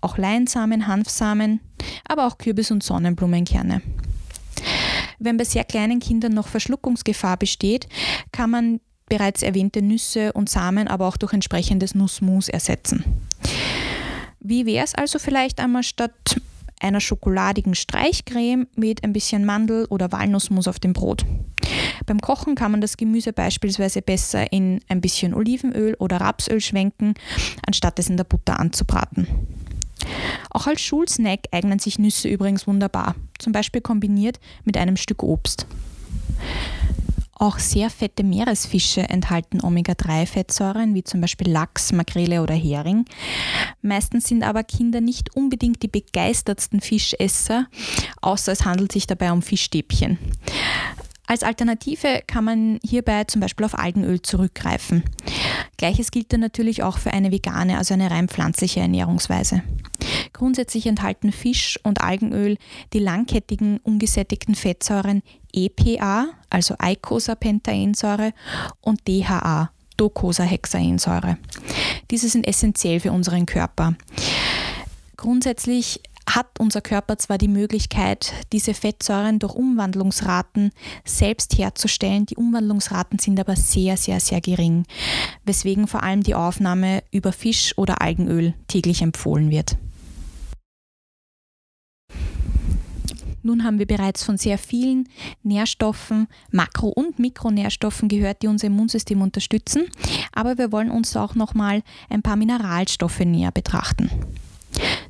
auch 0.00 0.18
Leinsamen, 0.18 0.86
Hanfsamen, 0.86 1.60
aber 2.06 2.26
auch 2.26 2.38
Kürbis- 2.38 2.70
und 2.70 2.82
Sonnenblumenkerne. 2.82 3.82
Wenn 5.24 5.36
bei 5.36 5.44
sehr 5.44 5.62
kleinen 5.62 6.00
Kindern 6.00 6.32
noch 6.32 6.48
Verschluckungsgefahr 6.48 7.36
besteht, 7.36 7.86
kann 8.32 8.50
man 8.50 8.80
bereits 9.06 9.44
erwähnte 9.44 9.80
Nüsse 9.80 10.32
und 10.32 10.50
Samen 10.50 10.88
aber 10.88 11.06
auch 11.06 11.16
durch 11.16 11.32
entsprechendes 11.32 11.94
Nussmus 11.94 12.48
ersetzen. 12.48 13.04
Wie 14.40 14.66
wäre 14.66 14.84
es 14.84 14.96
also 14.96 15.20
vielleicht 15.20 15.60
einmal 15.60 15.84
statt 15.84 16.40
einer 16.80 16.98
schokoladigen 16.98 17.76
Streichcreme 17.76 18.66
mit 18.74 19.04
ein 19.04 19.12
bisschen 19.12 19.44
Mandel- 19.44 19.86
oder 19.90 20.10
Walnussmus 20.10 20.66
auf 20.66 20.80
dem 20.80 20.92
Brot? 20.92 21.24
Beim 22.04 22.20
Kochen 22.20 22.56
kann 22.56 22.72
man 22.72 22.80
das 22.80 22.96
Gemüse 22.96 23.32
beispielsweise 23.32 24.02
besser 24.02 24.52
in 24.52 24.80
ein 24.88 25.00
bisschen 25.00 25.34
Olivenöl 25.34 25.94
oder 26.00 26.16
Rapsöl 26.16 26.60
schwenken, 26.60 27.14
anstatt 27.64 28.00
es 28.00 28.10
in 28.10 28.16
der 28.16 28.24
Butter 28.24 28.58
anzubraten. 28.58 29.28
Auch 30.50 30.66
als 30.66 30.80
Schulsnack 30.80 31.40
eignen 31.50 31.78
sich 31.78 31.98
Nüsse 31.98 32.28
übrigens 32.28 32.66
wunderbar, 32.66 33.14
zum 33.38 33.52
Beispiel 33.52 33.80
kombiniert 33.80 34.38
mit 34.64 34.76
einem 34.76 34.96
Stück 34.96 35.22
Obst. 35.22 35.66
Auch 37.42 37.58
sehr 37.58 37.90
fette 37.90 38.22
Meeresfische 38.22 39.00
enthalten 39.00 39.64
Omega-3-Fettsäuren, 39.64 40.94
wie 40.94 41.02
zum 41.02 41.20
Beispiel 41.20 41.50
Lachs, 41.50 41.90
Makrele 41.90 42.40
oder 42.40 42.54
Hering. 42.54 43.04
Meistens 43.80 44.28
sind 44.28 44.44
aber 44.44 44.62
Kinder 44.62 45.00
nicht 45.00 45.34
unbedingt 45.34 45.82
die 45.82 45.88
begeistertsten 45.88 46.80
Fischesser, 46.80 47.66
außer 48.20 48.52
es 48.52 48.64
handelt 48.64 48.92
sich 48.92 49.08
dabei 49.08 49.32
um 49.32 49.42
Fischstäbchen. 49.42 50.18
Als 51.32 51.44
Alternative 51.44 52.20
kann 52.26 52.44
man 52.44 52.78
hierbei 52.84 53.24
zum 53.24 53.40
Beispiel 53.40 53.64
auf 53.64 53.78
Algenöl 53.78 54.20
zurückgreifen. 54.20 55.02
Gleiches 55.78 56.10
gilt 56.10 56.30
dann 56.30 56.40
natürlich 56.40 56.82
auch 56.82 56.98
für 56.98 57.10
eine 57.14 57.32
vegane, 57.32 57.78
also 57.78 57.94
eine 57.94 58.10
rein 58.10 58.28
pflanzliche 58.28 58.80
Ernährungsweise. 58.80 59.62
Grundsätzlich 60.34 60.86
enthalten 60.86 61.32
Fisch 61.32 61.80
und 61.84 62.02
Algenöl 62.02 62.58
die 62.92 62.98
langkettigen 62.98 63.78
ungesättigten 63.78 64.54
Fettsäuren 64.54 65.22
EPA, 65.54 66.26
also 66.50 66.74
Eicosapentaensäure, 66.78 68.34
und 68.82 69.08
DHA, 69.08 69.70
Docosahexaensäure. 69.96 71.38
Diese 72.10 72.28
sind 72.28 72.46
essentiell 72.46 73.00
für 73.00 73.12
unseren 73.12 73.46
Körper. 73.46 73.94
Grundsätzlich 75.16 76.02
hat 76.34 76.58
unser 76.58 76.80
Körper 76.80 77.18
zwar 77.18 77.38
die 77.38 77.48
Möglichkeit, 77.48 78.32
diese 78.52 78.74
Fettsäuren 78.74 79.38
durch 79.38 79.54
Umwandlungsraten 79.54 80.70
selbst 81.04 81.58
herzustellen, 81.58 82.26
die 82.26 82.36
Umwandlungsraten 82.36 83.18
sind 83.18 83.38
aber 83.38 83.56
sehr, 83.56 83.96
sehr, 83.96 84.20
sehr 84.20 84.40
gering, 84.40 84.84
weswegen 85.44 85.86
vor 85.86 86.02
allem 86.02 86.22
die 86.22 86.34
Aufnahme 86.34 87.02
über 87.10 87.32
Fisch 87.32 87.76
oder 87.76 88.00
Algenöl 88.00 88.54
täglich 88.68 89.02
empfohlen 89.02 89.50
wird. 89.50 89.76
Nun 93.44 93.64
haben 93.64 93.80
wir 93.80 93.86
bereits 93.86 94.22
von 94.22 94.38
sehr 94.38 94.56
vielen 94.56 95.08
Nährstoffen, 95.42 96.28
Makro- 96.52 96.92
und 96.92 97.18
Mikronährstoffen 97.18 98.08
gehört, 98.08 98.42
die 98.42 98.46
unser 98.46 98.68
Immunsystem 98.68 99.20
unterstützen, 99.20 99.86
aber 100.32 100.58
wir 100.58 100.70
wollen 100.70 100.90
uns 100.90 101.16
auch 101.16 101.34
nochmal 101.34 101.82
ein 102.08 102.22
paar 102.22 102.36
Mineralstoffe 102.36 103.20
näher 103.20 103.50
betrachten. 103.50 104.10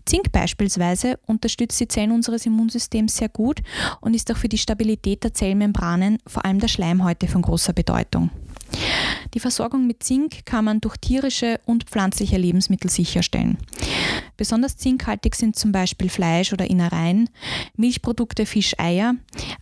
Zink 0.04 0.32
beispielsweise 0.32 1.18
unterstützt 1.26 1.80
die 1.80 1.88
Zellen 1.88 2.12
unseres 2.12 2.46
Immunsystems 2.46 3.16
sehr 3.16 3.28
gut 3.28 3.60
und 4.00 4.14
ist 4.14 4.30
auch 4.32 4.36
für 4.36 4.48
die 4.48 4.58
Stabilität 4.58 5.24
der 5.24 5.34
Zellmembranen, 5.34 6.18
vor 6.26 6.44
allem 6.44 6.58
der 6.58 6.68
Schleimhäute, 6.68 7.28
von 7.28 7.42
großer 7.42 7.72
Bedeutung. 7.72 8.30
Die 9.34 9.40
Versorgung 9.40 9.86
mit 9.86 10.02
Zink 10.02 10.44
kann 10.44 10.64
man 10.64 10.80
durch 10.80 10.96
tierische 10.96 11.60
und 11.64 11.84
pflanzliche 11.84 12.36
Lebensmittel 12.36 12.90
sicherstellen. 12.90 13.58
Besonders 14.36 14.76
zinkhaltig 14.76 15.34
sind 15.34 15.56
zum 15.56 15.72
Beispiel 15.72 16.08
Fleisch 16.08 16.52
oder 16.52 16.68
Innereien, 16.68 17.28
Milchprodukte, 17.76 18.46
Fisch, 18.46 18.74
Eier, 18.78 19.14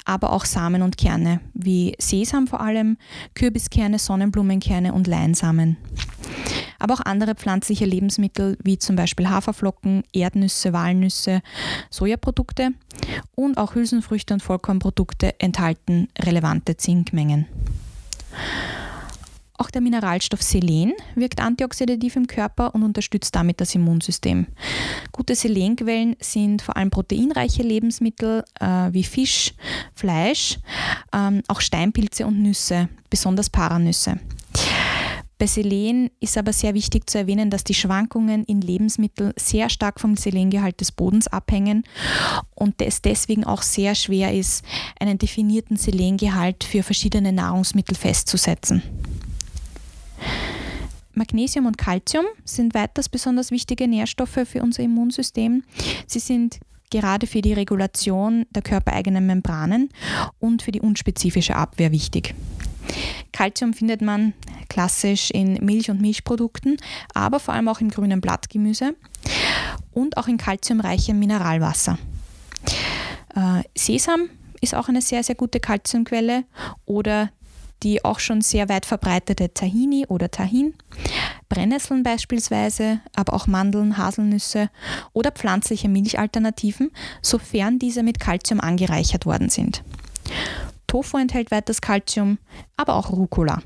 aber 0.04 0.32
auch 0.32 0.44
Samen 0.44 0.82
und 0.82 0.96
Kerne, 0.96 1.40
wie 1.54 1.94
Sesam 1.98 2.46
vor 2.46 2.60
allem, 2.60 2.96
Kürbiskerne, 3.34 3.98
Sonnenblumenkerne 3.98 4.92
und 4.92 5.06
Leinsamen. 5.06 5.76
Aber 6.78 6.94
auch 6.94 7.00
andere 7.00 7.34
pflanzliche 7.34 7.84
Lebensmittel 7.84 8.56
wie 8.62 8.78
zum 8.78 8.96
Beispiel 8.96 9.28
Haferflocken, 9.28 10.02
Erdnüsse, 10.12 10.72
Walnüsse, 10.72 11.42
Sojaprodukte 11.90 12.70
und 13.34 13.58
auch 13.58 13.74
Hülsenfrüchte 13.74 14.32
und 14.32 14.42
Vollkornprodukte 14.42 15.38
enthalten 15.40 16.08
relevante 16.18 16.76
Zinkmengen. 16.76 17.46
Auch 19.60 19.70
der 19.70 19.82
Mineralstoff 19.82 20.40
Selen 20.40 20.94
wirkt 21.16 21.38
antioxidativ 21.38 22.16
im 22.16 22.26
Körper 22.26 22.74
und 22.74 22.82
unterstützt 22.82 23.34
damit 23.36 23.60
das 23.60 23.74
Immunsystem. 23.74 24.46
Gute 25.12 25.34
Selenquellen 25.34 26.16
sind 26.18 26.62
vor 26.62 26.78
allem 26.78 26.88
proteinreiche 26.88 27.62
Lebensmittel 27.62 28.42
äh, 28.58 28.64
wie 28.92 29.04
Fisch, 29.04 29.52
Fleisch, 29.94 30.58
ähm, 31.12 31.42
auch 31.46 31.60
Steinpilze 31.60 32.26
und 32.26 32.40
Nüsse, 32.40 32.88
besonders 33.10 33.50
Paranüsse. 33.50 34.18
Bei 35.36 35.46
Selen 35.46 36.10
ist 36.20 36.38
aber 36.38 36.54
sehr 36.54 36.72
wichtig 36.72 37.10
zu 37.10 37.18
erwähnen, 37.18 37.50
dass 37.50 37.62
die 37.62 37.74
Schwankungen 37.74 38.44
in 38.44 38.62
Lebensmitteln 38.62 39.34
sehr 39.36 39.68
stark 39.68 40.00
vom 40.00 40.16
Selengehalt 40.16 40.80
des 40.80 40.90
Bodens 40.90 41.28
abhängen 41.28 41.84
und 42.54 42.80
es 42.80 43.02
deswegen 43.02 43.44
auch 43.44 43.60
sehr 43.60 43.94
schwer 43.94 44.32
ist, 44.32 44.64
einen 44.98 45.18
definierten 45.18 45.76
Selengehalt 45.76 46.64
für 46.64 46.82
verschiedene 46.82 47.30
Nahrungsmittel 47.30 47.94
festzusetzen. 47.94 48.82
Magnesium 51.14 51.66
und 51.66 51.78
Calcium 51.78 52.26
sind 52.44 52.74
weiters 52.74 53.08
besonders 53.08 53.50
wichtige 53.50 53.88
Nährstoffe 53.88 54.40
für 54.44 54.62
unser 54.62 54.82
Immunsystem. 54.82 55.64
Sie 56.06 56.20
sind 56.20 56.60
gerade 56.90 57.26
für 57.26 57.40
die 57.40 57.52
Regulation 57.52 58.46
der 58.50 58.62
körpereigenen 58.62 59.26
Membranen 59.26 59.90
und 60.38 60.62
für 60.62 60.72
die 60.72 60.80
unspezifische 60.80 61.56
Abwehr 61.56 61.92
wichtig. 61.92 62.34
Calcium 63.32 63.72
findet 63.72 64.02
man 64.02 64.34
klassisch 64.68 65.30
in 65.30 65.54
Milch- 65.64 65.90
und 65.90 66.00
Milchprodukten, 66.00 66.76
aber 67.14 67.40
vor 67.40 67.54
allem 67.54 67.68
auch 67.68 67.80
im 67.80 67.90
grünen 67.90 68.20
Blattgemüse 68.20 68.94
und 69.92 70.16
auch 70.16 70.28
in 70.28 70.36
calciumreichem 70.36 71.18
Mineralwasser. 71.18 71.98
Äh, 73.34 73.62
Sesam 73.76 74.30
ist 74.60 74.74
auch 74.74 74.88
eine 74.88 75.00
sehr, 75.00 75.22
sehr 75.22 75.34
gute 75.34 75.60
Calciumquelle 75.60 76.44
oder 76.86 77.30
die 77.82 78.04
auch 78.04 78.18
schon 78.18 78.40
sehr 78.40 78.68
weit 78.68 78.86
verbreitete 78.86 79.52
Tahini 79.52 80.06
oder 80.06 80.30
Tahin, 80.30 80.74
Brennnesseln 81.48 82.02
beispielsweise, 82.02 83.00
aber 83.14 83.34
auch 83.34 83.46
Mandeln, 83.46 83.96
Haselnüsse 83.96 84.70
oder 85.12 85.32
pflanzliche 85.32 85.88
Milchalternativen, 85.88 86.90
sofern 87.22 87.78
diese 87.78 88.02
mit 88.02 88.20
Calcium 88.20 88.60
angereichert 88.60 89.26
worden 89.26 89.50
sind. 89.50 89.82
Tofu 90.86 91.18
enthält 91.18 91.50
weiteres 91.50 91.80
Calcium, 91.80 92.38
aber 92.76 92.94
auch 92.96 93.10
Rucola. 93.10 93.62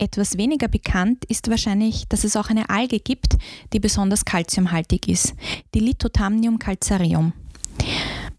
Etwas 0.00 0.38
weniger 0.38 0.66
bekannt 0.66 1.26
ist 1.26 1.50
wahrscheinlich, 1.50 2.08
dass 2.08 2.24
es 2.24 2.34
auch 2.34 2.48
eine 2.48 2.70
Alge 2.70 3.00
gibt, 3.00 3.36
die 3.74 3.80
besonders 3.80 4.24
kalziumhaltig 4.24 5.08
ist, 5.08 5.34
die 5.74 5.80
Lithotamnium 5.80 6.58
calcareum. 6.58 7.34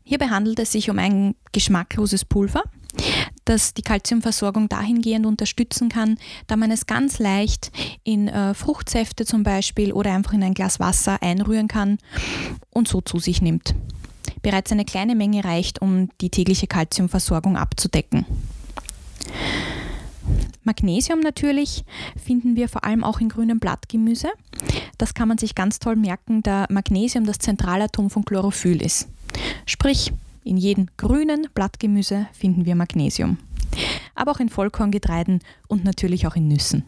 Hierbei 0.04 0.28
handelt 0.30 0.58
es 0.58 0.72
sich 0.72 0.90
um 0.90 0.98
ein 0.98 1.36
geschmackloses 1.52 2.26
Pulver, 2.26 2.64
das 3.52 3.74
die 3.74 3.82
Kalziumversorgung 3.82 4.70
dahingehend 4.70 5.26
unterstützen 5.26 5.90
kann, 5.90 6.18
da 6.48 6.56
man 6.56 6.72
es 6.72 6.88
ganz 6.88 7.20
leicht 7.20 7.72
in 8.04 8.28
äh, 8.28 8.54
Fruchtsäfte 8.54 9.26
zum 9.26 9.44
Beispiel 9.44 9.92
oder 9.92 10.14
einfach 10.14 10.34
in 10.34 10.44
ein 10.44 10.54
Glas 10.54 10.80
Wasser 10.80 11.22
einrühren 11.22 11.68
kann 11.68 11.98
und 12.72 12.88
so 12.88 13.02
zu 13.02 13.20
sich 13.20 13.42
nimmt. 13.42 13.76
Bereits 14.42 14.72
eine 14.72 14.86
kleine 14.86 15.16
Menge 15.16 15.44
reicht, 15.44 15.82
um 15.82 16.10
die 16.22 16.30
tägliche 16.30 16.66
Kalziumversorgung 16.66 17.58
abzudecken. 17.58 18.26
Magnesium 20.64 21.20
natürlich 21.20 21.84
finden 22.24 22.56
wir 22.56 22.70
vor 22.70 22.84
allem 22.84 23.04
auch 23.04 23.20
in 23.20 23.30
grünem 23.30 23.60
Blattgemüse. 23.60 24.30
Das 24.98 25.14
kann 25.14 25.28
man 25.28 25.38
sich 25.38 25.56
ganz 25.56 25.80
toll 25.80 25.96
merken, 25.96 26.44
da 26.44 26.68
Magnesium 26.70 27.26
das 27.26 27.40
Zentralatom 27.40 28.10
von 28.10 28.24
Chlorophyll 28.24 28.82
ist. 28.82 29.10
Sprich, 29.66 30.14
in 30.44 30.58
jedem 30.58 30.88
grünen 30.98 31.48
Blattgemüse 31.54 32.28
finden 32.34 32.66
wir 32.66 32.76
Magnesium. 32.76 33.38
Aber 34.16 34.32
auch 34.32 34.40
in 34.40 34.50
Vollkorngetreiden 34.50 35.40
und 35.68 35.84
natürlich 35.84 36.28
auch 36.28 36.36
in 36.36 36.48
Nüssen. 36.48 36.84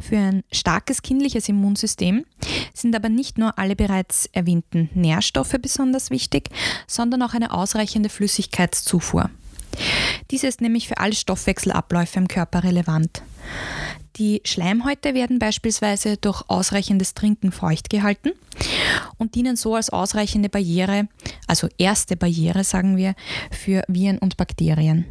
Für 0.00 0.18
ein 0.18 0.42
starkes 0.50 1.02
kindliches 1.02 1.48
Immunsystem 1.48 2.24
sind 2.74 2.96
aber 2.96 3.08
nicht 3.08 3.38
nur 3.38 3.58
alle 3.58 3.76
bereits 3.76 4.26
erwähnten 4.32 4.90
Nährstoffe 4.94 5.56
besonders 5.62 6.10
wichtig, 6.10 6.48
sondern 6.86 7.22
auch 7.22 7.34
eine 7.34 7.52
ausreichende 7.52 8.08
Flüssigkeitszufuhr. 8.08 9.30
Diese 10.30 10.46
ist 10.46 10.60
nämlich 10.60 10.88
für 10.88 10.98
alle 10.98 11.12
Stoffwechselabläufe 11.12 12.18
im 12.18 12.28
Körper 12.28 12.64
relevant. 12.64 13.22
Die 14.16 14.40
Schleimhäute 14.44 15.14
werden 15.14 15.38
beispielsweise 15.38 16.16
durch 16.16 16.42
ausreichendes 16.48 17.14
Trinken 17.14 17.52
feucht 17.52 17.90
gehalten 17.90 18.32
und 19.18 19.34
dienen 19.34 19.56
so 19.56 19.74
als 19.74 19.90
ausreichende 19.90 20.48
Barriere, 20.48 21.08
also 21.46 21.68
erste 21.78 22.16
Barriere 22.16 22.64
sagen 22.64 22.96
wir, 22.96 23.14
für 23.50 23.84
Viren 23.88 24.18
und 24.18 24.36
Bakterien. 24.36 25.06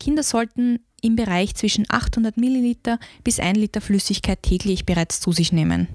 Kinder 0.00 0.22
sollten 0.22 0.80
im 1.02 1.16
Bereich 1.16 1.54
zwischen 1.54 1.84
800 1.88 2.36
Milliliter 2.36 2.98
bis 3.24 3.40
1 3.40 3.58
Liter 3.58 3.80
Flüssigkeit 3.80 4.42
täglich 4.42 4.86
bereits 4.86 5.20
zu 5.20 5.32
sich 5.32 5.52
nehmen. 5.52 5.88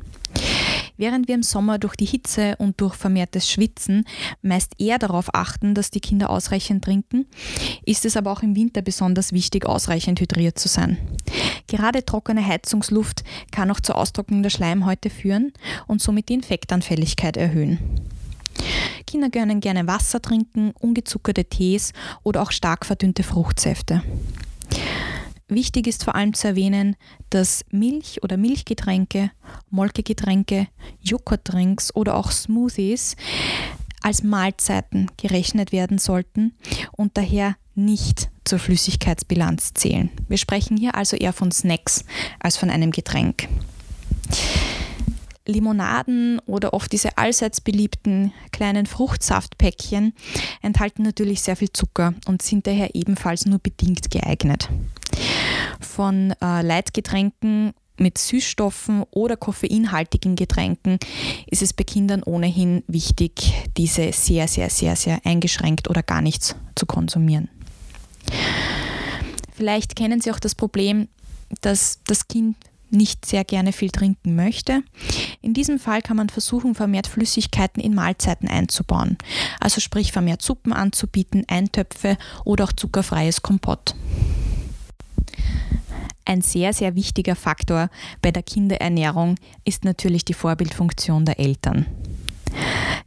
Während 0.98 1.28
wir 1.28 1.36
im 1.36 1.44
Sommer 1.44 1.80
durch 1.80 1.96
die 1.96 2.06
Hitze 2.06 2.56
und 2.58 2.80
durch 2.80 2.96
vermehrtes 2.96 3.50
Schwitzen 3.50 4.06
meist 4.42 4.74
eher 4.80 5.00
darauf 5.00 5.34
achten, 5.34 5.74
dass 5.74 5.92
die 5.92 6.00
Kinder 6.00 6.30
ausreichend 6.30 6.84
trinken, 6.84 7.26
ist 7.86 8.06
es 8.06 8.18
aber 8.18 8.32
auch 8.32 8.44
im 8.44 8.56
Winter 8.56 8.82
besonders 8.82 9.32
wichtig, 9.32 9.66
ausreichend 9.66 10.20
hydriert 10.20 10.60
zu 10.60 10.68
sein. 10.68 10.98
Gerade 11.68 12.06
trockene 12.06 12.46
Heizungsluft 12.46 13.24
kann 13.52 13.72
auch 13.72 13.80
zur 13.80 13.96
Austrocknung 13.96 14.44
der 14.44 14.50
Schleimhäute 14.50 15.10
führen 15.10 15.54
und 15.88 16.02
somit 16.02 16.30
die 16.30 16.36
Infektanfälligkeit 16.36 17.38
erhöhen. 17.38 17.80
Kinder 19.08 19.30
können 19.30 19.60
gerne 19.60 19.88
Wasser 19.88 20.22
trinken, 20.22 20.72
ungezuckerte 20.80 21.46
Tees 21.46 21.94
oder 22.24 22.42
auch 22.42 22.52
stark 22.52 22.86
verdünnte 22.86 23.24
Fruchtsäfte. 23.24 24.04
Wichtig 25.54 25.86
ist 25.86 26.04
vor 26.04 26.16
allem 26.16 26.34
zu 26.34 26.48
erwähnen, 26.48 26.96
dass 27.30 27.63
Milch 27.70 28.24
oder 28.24 28.38
Milchgetränke, 28.38 29.30
Molkegetränke, 29.70 30.68
Joghurtdrinks 31.00 31.96
oder 31.96 32.16
auch 32.16 32.32
Smoothies 32.32 33.16
als 34.02 34.24
Mahlzeiten 34.24 35.12
gerechnet 35.16 35.72
werden 35.72 36.00
sollten 36.00 36.54
und 36.92 37.18
daher 37.18 37.56
nicht 37.76 38.30
zur 38.46 38.58
Flüssigkeitsbilanz 38.58 39.76
zählen. 39.76 40.10
Wir 40.28 40.38
sprechen 40.38 40.76
hier 40.76 40.96
also 40.96 41.16
eher 41.18 41.34
von 41.34 41.52
Snacks 41.52 42.04
als 42.39 42.58
von 42.58 42.72
einem 42.72 42.89
Getränk. 42.89 43.48
Limonaden 45.46 46.39
oder 46.48 46.74
oft 46.74 46.92
diese 46.92 47.18
allseits 47.18 47.62
beliebten 47.62 48.34
kleinen 48.52 48.88
Fruchtsaftpäckchen 48.88 50.13
enthalten 50.63 51.04
natürlich 51.04 51.42
sehr 51.42 51.56
viel 51.56 51.72
Zucker 51.72 52.16
und 52.26 52.42
sind 52.42 52.66
daher 52.66 52.96
ebenfalls 52.96 53.46
nur 53.46 53.60
bedingt 53.60 54.10
geeignet. 54.10 54.70
Von 55.84 56.34
äh, 56.41 56.62
Leitgetränken 56.62 57.74
mit 57.98 58.17
Süßstoffen 58.17 59.04
oder 59.12 59.38
koffeinhaltigen 59.38 60.36
Getränken 60.36 60.98
ist 61.48 61.62
es 61.62 61.74
bei 61.74 61.84
Kindern 61.84 62.24
ohnehin 62.24 62.84
wichtig, 62.88 63.54
diese 63.78 64.12
sehr, 64.13 64.48
sehr, 64.48 64.69
sehr, 64.69 64.96
sehr 64.96 65.19
eingeschränkt 65.26 65.89
oder 65.89 66.02
gar 66.02 66.22
nichts 66.22 66.56
zu 66.76 66.86
konsumieren. 66.86 67.50
Vielleicht 69.54 69.96
kennen 69.96 70.22
Sie 70.22 70.32
auch 70.32 70.39
das 70.39 70.56
Problem, 70.56 71.08
dass 71.62 72.00
das 72.06 72.28
Kind 72.28 72.56
nicht 72.89 73.26
sehr 73.26 73.43
gerne 73.43 73.74
viel 73.74 73.89
trinken 73.89 74.36
möchte. 74.36 74.84
In 75.41 75.54
diesem 75.54 75.80
Fall 75.80 76.02
kann 76.02 76.17
man 76.17 76.30
versuchen, 76.30 76.76
vermehrt 76.76 77.08
Flüssigkeiten 77.08 77.82
in 77.82 77.96
Mahlzeiten 77.96 78.48
einzubauen. 78.48 79.17
Also 79.60 79.82
sprich 79.82 80.12
vermehrt 80.12 80.41
Suppen 80.41 80.74
anzubieten, 80.74 81.43
Eintöpfe 81.48 82.17
oder 82.46 82.65
auch 82.65 82.74
zuckerfreies 82.74 83.41
Kompott. 83.41 83.96
Ein 86.26 86.41
sehr, 86.41 86.73
sehr 86.73 86.95
wichtiger 86.95 87.36
Faktor 87.36 87.89
bei 88.21 88.32
der 88.32 88.43
Kinderernährung 88.43 89.36
ist 89.65 89.84
natürlich 89.84 90.23
die 90.23 90.34
Vorbildfunktion 90.34 91.26
der 91.26 91.39
Eltern. 91.39 91.86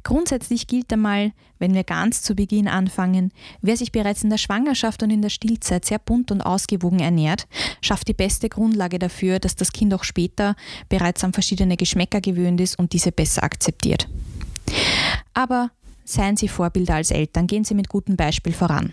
Grundsätzlich 0.02 0.66
gilt 0.66 0.92
einmal, 0.92 1.32
wenn 1.58 1.74
wir 1.74 1.82
ganz 1.82 2.22
zu 2.22 2.34
Beginn 2.34 2.68
anfangen, 2.68 3.32
wer 3.62 3.76
sich 3.76 3.90
bereits 3.90 4.22
in 4.22 4.30
der 4.30 4.38
Schwangerschaft 4.38 5.02
und 5.02 5.10
in 5.10 5.22
der 5.22 5.30
Stillzeit 5.30 5.84
sehr 5.84 5.98
bunt 5.98 6.30
und 6.30 6.42
ausgewogen 6.42 7.00
ernährt, 7.00 7.48
schafft 7.80 8.06
die 8.08 8.14
beste 8.14 8.48
Grundlage 8.48 8.98
dafür, 8.98 9.38
dass 9.38 9.56
das 9.56 9.72
Kind 9.72 9.94
auch 9.94 10.04
später 10.04 10.54
bereits 10.88 11.24
an 11.24 11.32
verschiedene 11.32 11.76
Geschmäcker 11.76 12.20
gewöhnt 12.20 12.60
ist 12.60 12.78
und 12.78 12.92
diese 12.92 13.12
besser 13.12 13.42
akzeptiert. 13.42 14.08
Aber 15.34 15.70
seien 16.04 16.36
Sie 16.36 16.48
Vorbilder 16.48 16.96
als 16.96 17.10
Eltern, 17.10 17.46
gehen 17.46 17.64
Sie 17.64 17.74
mit 17.74 17.88
gutem 17.88 18.16
Beispiel 18.16 18.52
voran. 18.52 18.92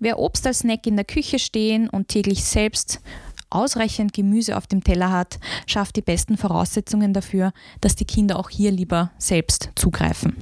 Wer 0.00 0.18
Obst 0.18 0.46
als 0.46 0.60
Snack 0.60 0.86
in 0.86 0.96
der 0.96 1.04
Küche 1.04 1.38
stehen 1.38 1.88
und 1.88 2.08
täglich 2.08 2.44
selbst 2.44 3.00
ausreichend 3.50 4.12
Gemüse 4.12 4.56
auf 4.56 4.66
dem 4.66 4.84
Teller 4.84 5.10
hat, 5.10 5.38
schafft 5.66 5.96
die 5.96 6.02
besten 6.02 6.36
Voraussetzungen 6.36 7.12
dafür, 7.12 7.52
dass 7.80 7.96
die 7.96 8.04
Kinder 8.04 8.38
auch 8.38 8.50
hier 8.50 8.70
lieber 8.70 9.10
selbst 9.18 9.70
zugreifen. 9.74 10.36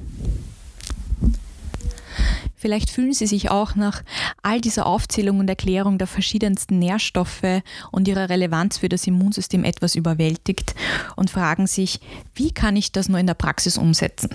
Vielleicht 2.55 2.89
fühlen 2.89 3.13
Sie 3.13 3.27
sich 3.27 3.51
auch 3.51 3.75
nach 3.75 4.03
all 4.41 4.59
dieser 4.59 4.87
Aufzählung 4.87 5.39
und 5.39 5.47
Erklärung 5.47 5.99
der 5.99 6.07
verschiedensten 6.07 6.79
Nährstoffe 6.79 7.61
und 7.91 8.07
ihrer 8.07 8.29
Relevanz 8.29 8.79
für 8.79 8.89
das 8.89 9.05
Immunsystem 9.05 9.63
etwas 9.63 9.95
überwältigt 9.95 10.73
und 11.15 11.29
fragen 11.29 11.67
sich, 11.67 11.99
wie 12.33 12.51
kann 12.51 12.75
ich 12.75 12.91
das 12.91 13.09
nur 13.09 13.19
in 13.19 13.27
der 13.27 13.35
Praxis 13.35 13.77
umsetzen? 13.77 14.29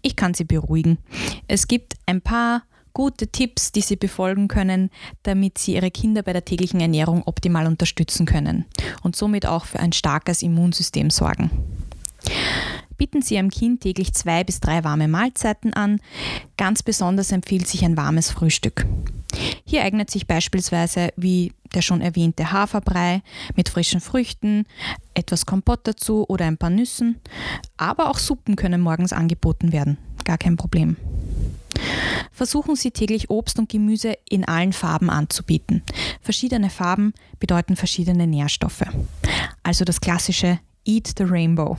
Ich 0.00 0.14
kann 0.14 0.32
Sie 0.34 0.44
beruhigen. 0.44 0.98
Es 1.48 1.66
gibt 1.66 1.94
ein 2.06 2.20
paar 2.20 2.62
gute 2.92 3.28
Tipps, 3.28 3.72
die 3.72 3.80
Sie 3.80 3.96
befolgen 3.96 4.48
können, 4.48 4.90
damit 5.22 5.58
Sie 5.58 5.74
Ihre 5.74 5.90
Kinder 5.90 6.22
bei 6.22 6.32
der 6.32 6.44
täglichen 6.44 6.80
Ernährung 6.80 7.22
optimal 7.26 7.66
unterstützen 7.66 8.26
können 8.26 8.64
und 9.02 9.16
somit 9.16 9.46
auch 9.46 9.64
für 9.64 9.80
ein 9.80 9.92
starkes 9.92 10.42
Immunsystem 10.42 11.10
sorgen. 11.10 11.50
Bieten 12.96 13.22
Sie 13.22 13.36
Ihrem 13.36 13.50
Kind 13.50 13.80
täglich 13.80 14.12
zwei 14.12 14.44
bis 14.44 14.60
drei 14.60 14.84
warme 14.84 15.08
Mahlzeiten 15.08 15.72
an. 15.72 16.00
Ganz 16.56 16.82
besonders 16.82 17.32
empfiehlt 17.32 17.66
sich 17.66 17.84
ein 17.84 17.96
warmes 17.96 18.30
Frühstück. 18.30 18.86
Hier 19.64 19.84
eignet 19.84 20.10
sich 20.10 20.26
beispielsweise 20.26 21.10
wie 21.16 21.52
der 21.74 21.82
schon 21.82 22.00
erwähnte 22.00 22.52
Haferbrei 22.52 23.22
mit 23.56 23.68
frischen 23.68 24.00
Früchten, 24.00 24.64
etwas 25.14 25.46
Kompott 25.46 25.80
dazu 25.84 26.26
oder 26.28 26.46
ein 26.46 26.58
paar 26.58 26.70
Nüssen. 26.70 27.20
Aber 27.76 28.10
auch 28.10 28.18
Suppen 28.18 28.56
können 28.56 28.80
morgens 28.80 29.12
angeboten 29.12 29.72
werden. 29.72 29.98
Gar 30.24 30.38
kein 30.38 30.56
Problem. 30.56 30.96
Versuchen 32.32 32.76
Sie 32.76 32.90
täglich 32.90 33.30
Obst 33.30 33.58
und 33.58 33.68
Gemüse 33.68 34.14
in 34.28 34.44
allen 34.44 34.72
Farben 34.72 35.10
anzubieten. 35.10 35.82
Verschiedene 36.20 36.70
Farben 36.70 37.12
bedeuten 37.38 37.76
verschiedene 37.76 38.26
Nährstoffe. 38.26 38.84
Also 39.62 39.84
das 39.84 40.00
klassische 40.00 40.60
Eat 40.84 41.14
the 41.18 41.24
Rainbow. 41.24 41.76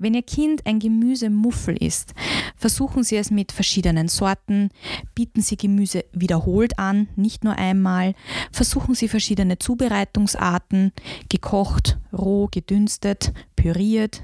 Wenn 0.00 0.14
Ihr 0.14 0.22
Kind 0.22 0.64
ein 0.64 0.78
Gemüsemuffel 0.78 1.76
isst, 1.76 2.14
versuchen 2.56 3.02
Sie 3.02 3.16
es 3.16 3.32
mit 3.32 3.50
verschiedenen 3.50 4.06
Sorten, 4.06 4.70
bieten 5.14 5.42
Sie 5.42 5.56
Gemüse 5.56 6.04
wiederholt 6.12 6.78
an, 6.78 7.08
nicht 7.16 7.42
nur 7.42 7.56
einmal, 7.56 8.14
versuchen 8.52 8.94
Sie 8.94 9.08
verschiedene 9.08 9.58
Zubereitungsarten, 9.58 10.92
gekocht, 11.28 11.98
roh, 12.12 12.46
gedünstet, 12.48 13.32
püriert 13.58 14.22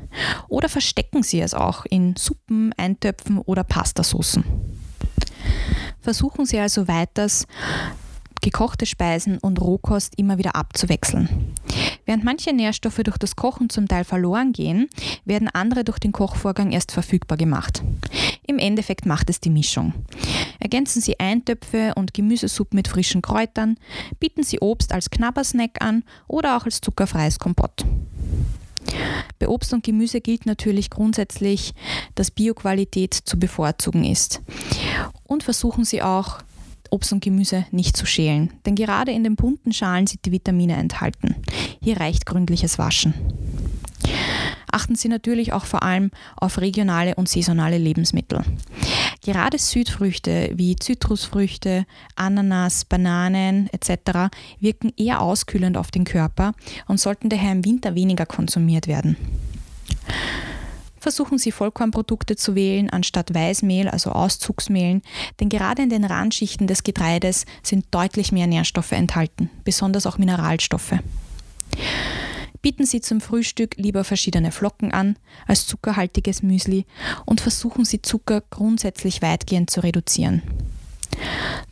oder 0.49 0.68
verstecken 0.68 1.23
Sie 1.23 1.40
es 1.40 1.55
auch 1.55 1.85
in 1.87 2.14
Suppen, 2.16 2.73
Eintöpfen 2.77 3.38
oder 3.38 3.64
Pastasoßen. 3.64 4.44
Versuchen 6.01 6.47
Sie 6.47 6.59
also 6.59 6.87
weiters, 6.87 7.47
gekochte 8.40 8.87
Speisen 8.87 9.38
und 9.38 9.61
Rohkost 9.61 10.14
immer 10.18 10.38
wieder 10.38 10.55
abzuwechseln. 10.55 11.55
Während 12.05 12.25
manche 12.25 12.53
Nährstoffe 12.53 13.01
durch 13.03 13.16
das 13.16 13.37
Kochen 13.37 13.70
zum 13.70 13.88
Teil 13.88 14.05
verloren 14.05 14.53
gehen, 14.53 14.88
werden 15.25 15.49
andere 15.49 15.83
durch 15.83 15.99
den 15.99 16.12
Kochvorgang 16.12 16.70
erst 16.70 16.92
verfügbar 16.92 17.38
gemacht. 17.38 17.83
Im 18.47 18.59
Endeffekt 18.59 19.07
macht 19.07 19.31
es 19.31 19.40
die 19.40 19.51
Mischung. 19.51 19.94
Ergänzen 20.61 21.01
Sie 21.01 21.18
Eintöpfe 21.18 21.94
und 21.97 22.12
Gemüsesuppen 22.12 22.77
mit 22.77 22.88
frischen 22.88 23.23
Kräutern, 23.23 23.79
bieten 24.20 24.42
Sie 24.42 24.61
Obst 24.61 24.92
als 24.92 25.09
Knabbersnack 25.09 25.83
an 25.83 26.05
oder 26.29 26.57
auch 26.57 26.66
als 26.66 26.83
zuckerfreies 26.83 27.38
Kompott. 27.38 27.85
Bei 29.39 29.49
Obst 29.49 29.73
und 29.73 29.85
Gemüse 29.85 30.21
gilt 30.21 30.47
natürlich 30.47 30.91
grundsätzlich, 30.91 31.75
dass 32.15 32.31
Bioqualität 32.31 33.15
zu 33.15 33.39
bevorzugen 33.39 34.05
ist. 34.05 34.43
Und 35.25 35.43
versuchen 35.43 35.85
Sie 35.85 36.03
auch, 36.03 36.39
Obst 36.91 37.13
und 37.13 37.25
Gemüse 37.25 37.67
nicht 37.73 37.97
zu 37.97 38.07
schälen, 38.07 38.53
denn 38.67 38.77
gerade 38.77 39.11
in 39.11 39.25
den 39.25 39.37
bunten 39.37 39.73
Schalen 39.73 40.07
sind 40.07 40.25
die 40.25 40.33
Vitamine 40.33 40.75
enthalten. 40.75 41.35
Hier 41.83 41.99
reicht 41.99 42.25
gründliches 42.25 42.79
Waschen. 42.79 43.15
Achten 44.75 44.97
Sie 44.97 45.07
natürlich 45.07 45.53
auch 45.53 45.67
vor 45.67 45.85
allem 45.85 46.11
auf 46.35 46.59
regionale 46.59 47.15
und 47.15 47.29
saisonale 47.29 47.79
Lebensmittel. 47.79 48.41
Gerade 49.23 49.57
Südfrüchte 49.57 50.51
wie 50.57 50.75
Zitrusfrüchte, 50.75 51.87
Ananas, 52.17 52.85
Bananen 52.85 53.71
etc. 53.73 54.35
wirken 54.59 54.93
eher 54.97 55.21
auskühlend 55.21 55.77
auf 55.77 55.93
den 55.93 56.03
Körper 56.03 56.55
und 56.89 56.99
sollten 56.99 57.29
daher 57.29 57.53
im 57.53 57.65
Winter 57.65 57.95
weniger 57.95 58.27
konsumiert 58.27 58.89
werden 58.89 59.17
versuchen 60.99 61.37
Sie 61.37 61.53
Vollkornprodukte 61.53 62.35
zu 62.35 62.55
wählen 62.55 62.89
anstatt 62.89 63.35
Weißmehl, 63.35 63.89
also 63.89 64.11
Auszugsmehlen, 64.11 65.03
denn 65.39 65.51
gerade 65.51 65.83
in 65.83 65.91
den 65.91 66.03
Randschichten 66.03 66.67
des 66.67 66.83
Getreides 66.83 67.45
sind 67.63 67.85
deutlich 67.91 68.33
mehr 68.33 68.47
Nährstoffe 68.47 68.93
enthalten, 68.93 69.51
besonders 69.65 70.07
auch 70.07 70.17
Mineralstoffe. 70.17 70.95
Bieten 72.64 72.87
Sie 72.87 73.03
zum 73.03 73.20
Frühstück 73.20 73.77
lieber 73.77 74.05
verschiedene 74.05 74.50
Flocken 74.50 74.90
an 74.90 75.18
als 75.46 75.66
zuckerhaltiges 75.66 76.42
Müsli 76.42 76.87
und 77.27 77.42
versuchen 77.42 77.85
Sie 77.85 78.00
Zucker 78.00 78.40
grundsätzlich 78.48 79.20
weitgehend 79.20 79.68
zu 79.68 79.83
reduzieren. 79.83 80.40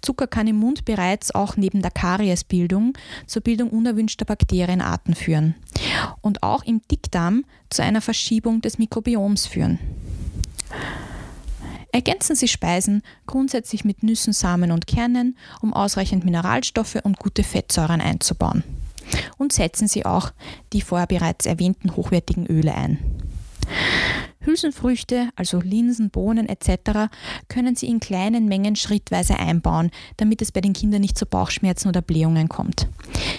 Zucker 0.02 0.26
kann 0.26 0.46
im 0.48 0.56
Mund 0.56 0.84
bereits 0.84 1.34
auch 1.34 1.56
neben 1.56 1.80
der 1.80 1.92
Kariesbildung 1.92 2.92
zur 3.26 3.40
Bildung 3.40 3.70
unerwünschter 3.70 4.26
Bakterienarten 4.26 5.14
führen 5.14 5.54
und 6.20 6.42
auch 6.42 6.62
im 6.62 6.82
Dickdarm 6.90 7.46
zu 7.70 7.82
einer 7.82 8.02
Verschiebung 8.02 8.60
des 8.60 8.76
Mikrobioms 8.76 9.46
führen. 9.46 9.78
Ergänzen 11.90 12.36
Sie 12.36 12.48
Speisen 12.48 13.00
grundsätzlich 13.26 13.86
mit 13.86 14.02
Nüssen, 14.02 14.34
Samen 14.34 14.70
und 14.70 14.86
Kernen, 14.86 15.38
um 15.62 15.72
ausreichend 15.72 16.26
Mineralstoffe 16.26 16.98
und 17.02 17.18
gute 17.18 17.44
Fettsäuren 17.44 18.02
einzubauen. 18.02 18.62
Und 19.38 19.52
setzen 19.52 19.88
Sie 19.88 20.04
auch 20.04 20.30
die 20.72 20.80
vorher 20.80 21.06
bereits 21.06 21.46
erwähnten 21.46 21.96
hochwertigen 21.96 22.46
Öle 22.46 22.74
ein. 22.74 22.98
Hülsenfrüchte, 24.44 25.30
also 25.36 25.60
Linsen, 25.60 26.10
Bohnen 26.10 26.48
etc., 26.48 27.10
können 27.48 27.76
Sie 27.76 27.86
in 27.86 28.00
kleinen 28.00 28.46
Mengen 28.46 28.76
schrittweise 28.76 29.38
einbauen, 29.38 29.90
damit 30.16 30.42
es 30.42 30.52
bei 30.52 30.60
den 30.60 30.72
Kindern 30.72 31.00
nicht 31.00 31.16
zu 31.16 31.26
Bauchschmerzen 31.26 31.88
oder 31.88 32.02
Blähungen 32.02 32.48
kommt. 32.48 32.88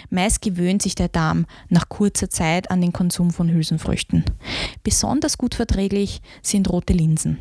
Meist 0.10 0.42
gewöhnt 0.42 0.82
sich 0.82 0.96
der 0.96 1.10
Darm 1.10 1.46
nach 1.70 1.90
kurzer 1.90 2.30
Zeit 2.30 2.72
an 2.72 2.82
den 2.82 2.94
Konsum 2.94 3.32
von 3.32 3.50
Hülsenfrüchten. 3.50 4.24
Besonders 4.84 5.38
gut 5.38 5.56
verträglich 5.56 6.22
sind 6.42 6.70
rote 6.70 6.94
Linsen. 6.94 7.38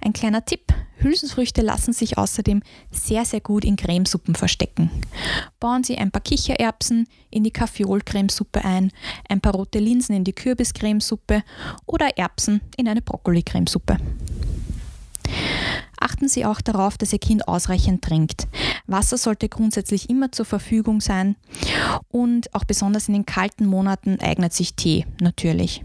Ein 0.00 0.12
kleiner 0.12 0.44
Tipp, 0.44 0.72
Hülsenfrüchte 1.02 1.62
lassen 1.62 1.92
sich 1.92 2.16
außerdem 2.18 2.62
sehr, 2.90 3.24
sehr 3.24 3.40
gut 3.40 3.64
in 3.64 3.76
Cremesuppen 3.76 4.34
verstecken. 4.34 4.90
Bauen 5.60 5.84
Sie 5.84 5.98
ein 5.98 6.10
paar 6.10 6.22
Kichererbsen 6.22 7.08
in 7.30 7.44
die 7.44 7.50
Kaffeolcremesuppe 7.50 8.64
ein, 8.64 8.92
ein 9.28 9.40
paar 9.40 9.54
rote 9.54 9.78
Linsen 9.78 10.14
in 10.14 10.24
die 10.24 10.32
Kürbiscremesuppe 10.32 11.42
oder 11.86 12.16
Erbsen 12.16 12.60
in 12.76 12.88
eine 12.88 13.02
Brokkoli-Cremesuppe. 13.02 13.98
Achten 15.98 16.28
Sie 16.28 16.44
auch 16.44 16.60
darauf, 16.60 16.98
dass 16.98 17.12
Ihr 17.12 17.20
Kind 17.20 17.46
ausreichend 17.46 18.02
trinkt. 18.02 18.48
Wasser 18.86 19.16
sollte 19.16 19.48
grundsätzlich 19.48 20.10
immer 20.10 20.32
zur 20.32 20.44
Verfügung 20.44 21.00
sein 21.00 21.36
und 22.08 22.52
auch 22.54 22.64
besonders 22.64 23.06
in 23.06 23.14
den 23.14 23.26
kalten 23.26 23.66
Monaten 23.66 24.18
eignet 24.20 24.52
sich 24.52 24.74
Tee 24.74 25.06
natürlich. 25.20 25.82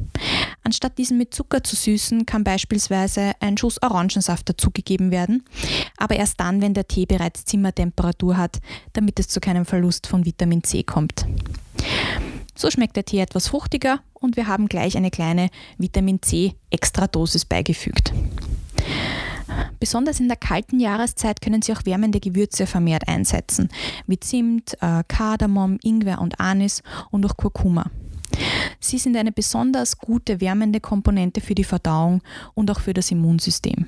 Anstatt 0.67 0.97
diesen 0.97 1.17
mit 1.17 1.33
Zucker 1.33 1.63
zu 1.63 1.77
süßen, 1.77 2.25
kann 2.25 2.43
beispielsweise 2.43 3.31
ein 3.39 3.57
Schuss 3.57 3.81
Orangensaft 3.81 4.49
dazugegeben 4.49 5.11
werden, 5.11 5.45
aber 5.95 6.17
erst 6.17 6.41
dann, 6.41 6.61
wenn 6.61 6.73
der 6.73 6.89
Tee 6.89 7.05
bereits 7.05 7.45
Zimmertemperatur 7.45 8.35
hat, 8.35 8.57
damit 8.91 9.17
es 9.17 9.29
zu 9.29 9.39
keinem 9.39 9.65
Verlust 9.65 10.07
von 10.07 10.25
Vitamin 10.25 10.65
C 10.65 10.83
kommt. 10.83 11.25
So 12.53 12.69
schmeckt 12.69 12.97
der 12.97 13.05
Tee 13.05 13.21
etwas 13.21 13.47
fruchtiger 13.47 14.01
und 14.13 14.35
wir 14.35 14.47
haben 14.47 14.67
gleich 14.67 14.97
eine 14.97 15.09
kleine 15.09 15.51
Vitamin 15.77 16.21
C 16.21 16.55
Extradosis 16.69 17.45
beigefügt. 17.45 18.11
Besonders 19.79 20.19
in 20.19 20.27
der 20.27 20.35
kalten 20.35 20.81
Jahreszeit 20.81 21.39
können 21.39 21.61
Sie 21.61 21.71
auch 21.71 21.85
wärmende 21.85 22.19
Gewürze 22.19 22.67
vermehrt 22.67 23.07
einsetzen, 23.07 23.69
wie 24.05 24.19
Zimt, 24.19 24.73
äh, 24.81 25.03
Kardamom, 25.07 25.79
Ingwer 25.81 26.19
und 26.19 26.41
Anis 26.41 26.83
und 27.09 27.25
auch 27.25 27.37
Kurkuma. 27.37 27.89
Sie 28.79 28.97
sind 28.97 29.17
eine 29.17 29.31
besonders 29.31 29.97
gute 29.97 30.39
wärmende 30.41 30.79
Komponente 30.79 31.41
für 31.41 31.55
die 31.55 31.63
Verdauung 31.63 32.21
und 32.53 32.71
auch 32.71 32.79
für 32.79 32.93
das 32.93 33.11
Immunsystem. 33.11 33.85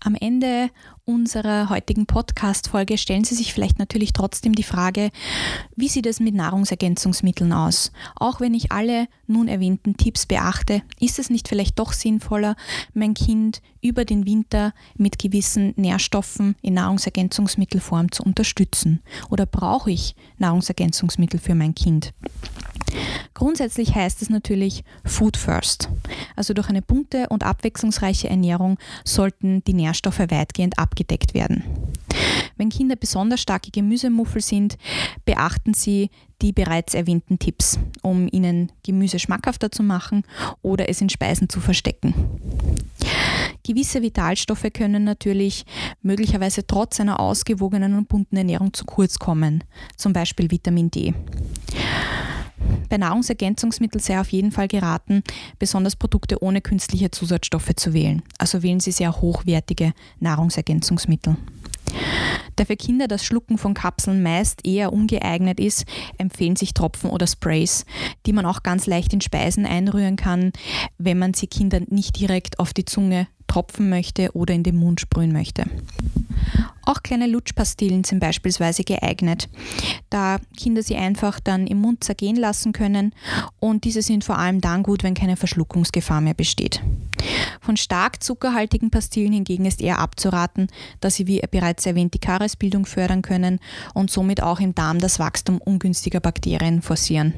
Am 0.00 0.14
Ende 0.14 0.70
unserer 1.04 1.68
heutigen 1.68 2.06
Podcast-Folge 2.06 2.96
stellen 2.96 3.24
Sie 3.24 3.34
sich 3.34 3.52
vielleicht 3.52 3.78
natürlich 3.78 4.12
trotzdem 4.12 4.54
die 4.54 4.62
Frage, 4.62 5.10
wie 5.74 5.88
sieht 5.88 6.06
es 6.06 6.20
mit 6.20 6.34
Nahrungsergänzungsmitteln 6.34 7.52
aus? 7.52 7.92
Auch 8.14 8.40
wenn 8.40 8.54
ich 8.54 8.70
alle 8.70 9.08
nun 9.26 9.48
erwähnten 9.48 9.96
Tipps 9.96 10.26
beachte, 10.26 10.82
ist 11.00 11.18
es 11.18 11.30
nicht 11.30 11.48
vielleicht 11.48 11.78
doch 11.78 11.92
sinnvoller, 11.92 12.54
mein 12.94 13.14
Kind 13.14 13.62
über 13.80 14.04
den 14.04 14.26
Winter 14.26 14.72
mit 14.96 15.18
gewissen 15.18 15.74
Nährstoffen 15.76 16.54
in 16.62 16.74
Nahrungsergänzungsmittelform 16.74 18.12
zu 18.12 18.22
unterstützen? 18.22 19.02
Oder 19.28 19.46
brauche 19.46 19.90
ich 19.90 20.14
Nahrungsergänzungsmittel 20.38 21.40
für 21.40 21.54
mein 21.54 21.74
Kind? 21.74 22.12
Grundsätzlich 23.34 23.94
heißt 23.94 24.22
es 24.22 24.30
natürlich 24.30 24.84
Food 25.04 25.36
First. 25.36 25.88
Also 26.36 26.54
durch 26.54 26.68
eine 26.68 26.82
bunte 26.82 27.28
und 27.28 27.44
abwechslungsreiche 27.44 28.28
Ernährung 28.28 28.78
sollten 29.04 29.64
die 29.64 29.74
Nährstoffe 29.74 30.18
weitgehend 30.18 30.78
abgedeckt 30.78 31.34
werden. 31.34 31.64
Wenn 32.56 32.68
Kinder 32.68 32.96
besonders 32.96 33.40
starke 33.40 33.70
Gemüsemuffel 33.70 34.42
sind, 34.42 34.76
beachten 35.24 35.74
Sie 35.74 36.10
die 36.42 36.52
bereits 36.52 36.94
erwähnten 36.94 37.38
Tipps, 37.38 37.78
um 38.02 38.28
ihnen 38.30 38.72
Gemüse 38.82 39.18
schmackhafter 39.18 39.70
zu 39.70 39.82
machen 39.82 40.24
oder 40.60 40.88
es 40.88 41.00
in 41.00 41.08
Speisen 41.08 41.48
zu 41.48 41.60
verstecken. 41.60 42.14
Gewisse 43.64 44.02
Vitalstoffe 44.02 44.66
können 44.74 45.04
natürlich 45.04 45.64
möglicherweise 46.02 46.66
trotz 46.66 46.98
einer 47.00 47.20
ausgewogenen 47.20 47.96
und 47.96 48.08
bunten 48.08 48.36
Ernährung 48.36 48.72
zu 48.72 48.84
kurz 48.84 49.18
kommen, 49.18 49.62
zum 49.96 50.12
Beispiel 50.12 50.50
Vitamin 50.50 50.90
D. 50.90 51.14
Bei 52.88 52.98
Nahrungsergänzungsmitteln 52.98 54.00
sei 54.00 54.20
auf 54.20 54.30
jeden 54.30 54.52
Fall 54.52 54.68
geraten, 54.68 55.22
besonders 55.58 55.96
Produkte 55.96 56.42
ohne 56.42 56.60
künstliche 56.60 57.10
Zusatzstoffe 57.10 57.74
zu 57.76 57.94
wählen. 57.94 58.22
Also 58.38 58.62
wählen 58.62 58.80
Sie 58.80 58.92
sehr 58.92 59.20
hochwertige 59.20 59.92
Nahrungsergänzungsmittel. 60.20 61.36
Da 62.56 62.64
für 62.64 62.76
Kinder 62.76 63.08
das 63.08 63.24
Schlucken 63.24 63.58
von 63.58 63.74
Kapseln 63.74 64.22
meist 64.22 64.66
eher 64.66 64.92
ungeeignet 64.92 65.58
ist, 65.58 65.84
empfehlen 66.18 66.56
sich 66.56 66.74
Tropfen 66.74 67.10
oder 67.10 67.26
Sprays, 67.26 67.84
die 68.26 68.32
man 68.32 68.46
auch 68.46 68.62
ganz 68.62 68.86
leicht 68.86 69.12
in 69.12 69.20
Speisen 69.20 69.66
einrühren 69.66 70.16
kann, 70.16 70.52
wenn 70.98 71.18
man 71.18 71.34
sie 71.34 71.46
Kindern 71.46 71.86
nicht 71.88 72.18
direkt 72.18 72.58
auf 72.58 72.72
die 72.72 72.84
Zunge 72.84 73.26
tropfen 73.46 73.88
möchte 73.88 74.32
oder 74.32 74.54
in 74.54 74.62
den 74.62 74.76
Mund 74.76 75.00
sprühen 75.00 75.32
möchte. 75.32 75.64
Auch 76.84 77.02
kleine 77.02 77.26
Lutschpastillen 77.26 78.04
sind 78.04 78.20
beispielsweise 78.20 78.82
geeignet, 78.82 79.48
da 80.10 80.38
Kinder 80.56 80.82
sie 80.82 80.96
einfach 80.96 81.38
dann 81.38 81.66
im 81.66 81.80
Mund 81.80 82.02
zergehen 82.02 82.36
lassen 82.36 82.72
können 82.72 83.14
und 83.60 83.84
diese 83.84 84.02
sind 84.02 84.24
vor 84.24 84.38
allem 84.38 84.60
dann 84.60 84.82
gut, 84.82 85.04
wenn 85.04 85.14
keine 85.14 85.36
Verschluckungsgefahr 85.36 86.20
mehr 86.20 86.34
besteht. 86.34 86.82
Von 87.60 87.76
stark 87.76 88.22
zuckerhaltigen 88.22 88.90
Pastillen 88.90 89.32
hingegen 89.32 89.64
ist 89.64 89.80
eher 89.80 90.00
abzuraten, 90.00 90.66
da 91.00 91.10
sie 91.10 91.28
wie 91.28 91.40
bereits 91.50 91.86
erwähnt 91.86 92.14
die 92.14 92.18
Karies-Bildung 92.18 92.84
fördern 92.84 93.22
können 93.22 93.60
und 93.94 94.10
somit 94.10 94.42
auch 94.42 94.58
im 94.58 94.74
Darm 94.74 94.98
das 94.98 95.18
Wachstum 95.18 95.58
ungünstiger 95.58 96.20
Bakterien 96.20 96.82
forcieren. 96.82 97.34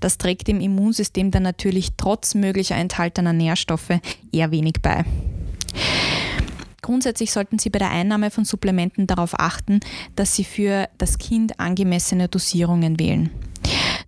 Das 0.00 0.18
trägt 0.18 0.48
dem 0.48 0.60
Immunsystem 0.60 1.30
dann 1.30 1.42
natürlich 1.42 1.92
trotz 1.96 2.34
möglicher 2.34 2.76
enthaltener 2.76 3.32
Nährstoffe 3.32 4.00
eher 4.32 4.50
wenig 4.50 4.82
bei. 4.82 5.04
Grundsätzlich 6.86 7.32
sollten 7.32 7.58
Sie 7.58 7.68
bei 7.68 7.80
der 7.80 7.90
Einnahme 7.90 8.30
von 8.30 8.44
Supplementen 8.44 9.08
darauf 9.08 9.40
achten, 9.40 9.80
dass 10.14 10.36
Sie 10.36 10.44
für 10.44 10.88
das 10.98 11.18
Kind 11.18 11.58
angemessene 11.58 12.28
Dosierungen 12.28 13.00
wählen. 13.00 13.30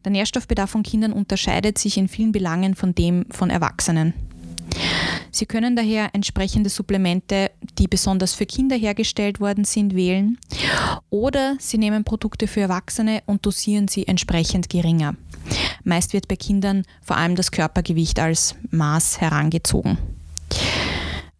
Der 0.05 0.13
Nährstoffbedarf 0.13 0.71
von 0.71 0.85
Kindern 0.85 1.13
unterscheidet 1.13 1.77
sich 1.77 1.99
in 1.99 2.07
vielen 2.07 2.31
Belangen 2.31 2.77
von 2.77 2.95
dem 2.95 3.27
von 3.31 3.51
Erwachsenen. 3.51 4.15
Sie 5.33 5.45
können 5.45 5.75
daher 5.75 6.11
entsprechende 6.13 6.71
Supplemente, 6.71 7.51
die 7.81 7.89
besonders 7.89 8.35
für 8.35 8.47
Kinder 8.47 8.77
hergestellt 8.77 9.41
worden 9.41 9.65
sind, 9.65 9.97
wählen 9.97 10.39
oder 11.11 11.57
Sie 11.59 11.79
nehmen 11.79 12.05
Produkte 12.05 12.47
für 12.47 12.61
Erwachsene 12.61 13.25
und 13.27 13.45
dosieren 13.45 13.89
sie 13.89 14.07
entsprechend 14.07 14.69
geringer. 14.69 15.17
Meist 15.83 16.13
wird 16.13 16.29
bei 16.29 16.37
Kindern 16.37 16.85
vor 17.03 17.17
allem 17.17 17.35
das 17.35 17.51
Körpergewicht 17.51 18.21
als 18.21 18.55
Maß 18.71 19.21
herangezogen. 19.21 19.99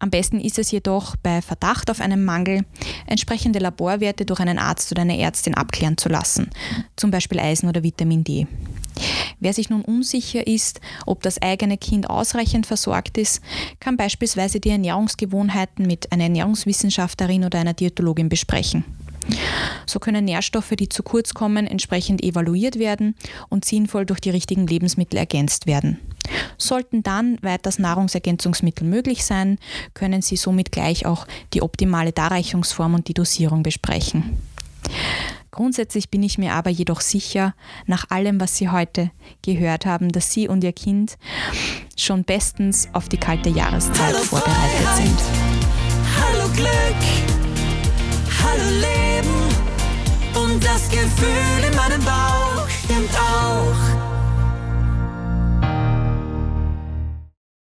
Am 0.01 0.11
besten 0.11 0.41
ist 0.41 0.59
es 0.59 0.71
jedoch, 0.71 1.17
bei 1.17 1.43
Verdacht 1.43 1.91
auf 1.91 2.01
einen 2.01 2.25
Mangel 2.25 2.65
entsprechende 3.07 3.59
Laborwerte 3.59 4.25
durch 4.25 4.39
einen 4.39 4.59
Arzt 4.59 4.93
oder 4.93 5.03
eine 5.03 5.19
Ärztin 5.19 5.55
abklären 5.55 5.97
zu 5.97 6.09
lassen, 6.09 6.51
zum 6.95 7.11
Beispiel 7.11 7.41
Eisen 7.41 7.69
oder 7.69 7.83
Vitamin 7.83 8.23
D. 8.23 8.47
Wer 9.41 9.53
sich 9.53 9.71
nun 9.71 9.83
unsicher 9.83 10.47
ist, 10.47 10.81
ob 11.07 11.23
das 11.23 11.41
eigene 11.43 11.79
Kind 11.79 12.11
ausreichend 12.11 12.67
versorgt 12.67 13.19
ist, 13.19 13.41
kann 13.81 13.97
beispielsweise 13.97 14.61
die 14.61 14.71
Ernährungsgewohnheiten 14.71 15.87
mit 15.87 16.13
einer 16.13 16.25
Ernährungswissenschaftlerin 16.25 17.45
oder 17.45 17.59
einer 17.59 17.75
Diätologin 17.75 18.29
besprechen. 18.29 18.85
So 19.87 19.99
können 19.99 20.25
Nährstoffe, 20.25 20.75
die 20.79 20.89
zu 20.89 21.03
kurz 21.03 21.35
kommen, 21.35 21.67
entsprechend 21.67 22.23
evaluiert 22.23 22.79
werden 22.79 23.15
und 23.49 23.65
sinnvoll 23.65 24.07
durch 24.07 24.21
die 24.21 24.31
richtigen 24.31 24.67
Lebensmittel 24.67 25.19
ergänzt 25.19 25.67
werden. 25.67 25.99
Sollten 26.59 27.03
dann 27.03 27.39
weiters 27.43 27.79
Nahrungsergänzungsmittel 27.79 28.87
möglich 28.87 29.25
sein, 29.25 29.59
können 29.95 30.23
Sie 30.23 30.37
somit 30.37 30.73
gleich 30.73 31.07
auch 31.07 31.27
die 31.55 31.63
optimale 31.63 32.13
Darreichungsform 32.13 32.95
und 32.95 33.09
die 33.09 33.15
Dosierung 33.15 33.63
besprechen. 33.63 34.39
Grundsätzlich 35.51 36.11
bin 36.11 36.23
ich 36.23 36.39
mir 36.39 36.53
aber 36.53 36.71
jedoch 36.71 37.01
sicher, 37.01 37.55
nach 37.87 38.11
allem, 38.11 38.41
was 38.41 38.57
Sie 38.57 38.69
heute 38.69 39.11
gehört 39.43 39.87
haben, 39.87 40.13
dass 40.13 40.31
Sie 40.31 40.47
und 40.47 40.63
Ihr 40.63 40.73
Kind 40.73 41.19
schon 41.97 42.25
bestens 42.25 42.89
auf 42.93 43.09
die 43.09 43.17
kalte 43.17 43.49
Jahreszeit 43.49 43.99
Hallo 43.99 44.19
vorbereitet 44.19 44.55
Freiheit. 44.55 44.97
sind. 44.97 45.21
Hallo 46.21 46.49
Glück, 46.53 47.38
das 50.79 50.89
Gefühl 50.91 51.65
in 51.67 51.75
meinem 51.75 52.05
Bauch 52.05 52.48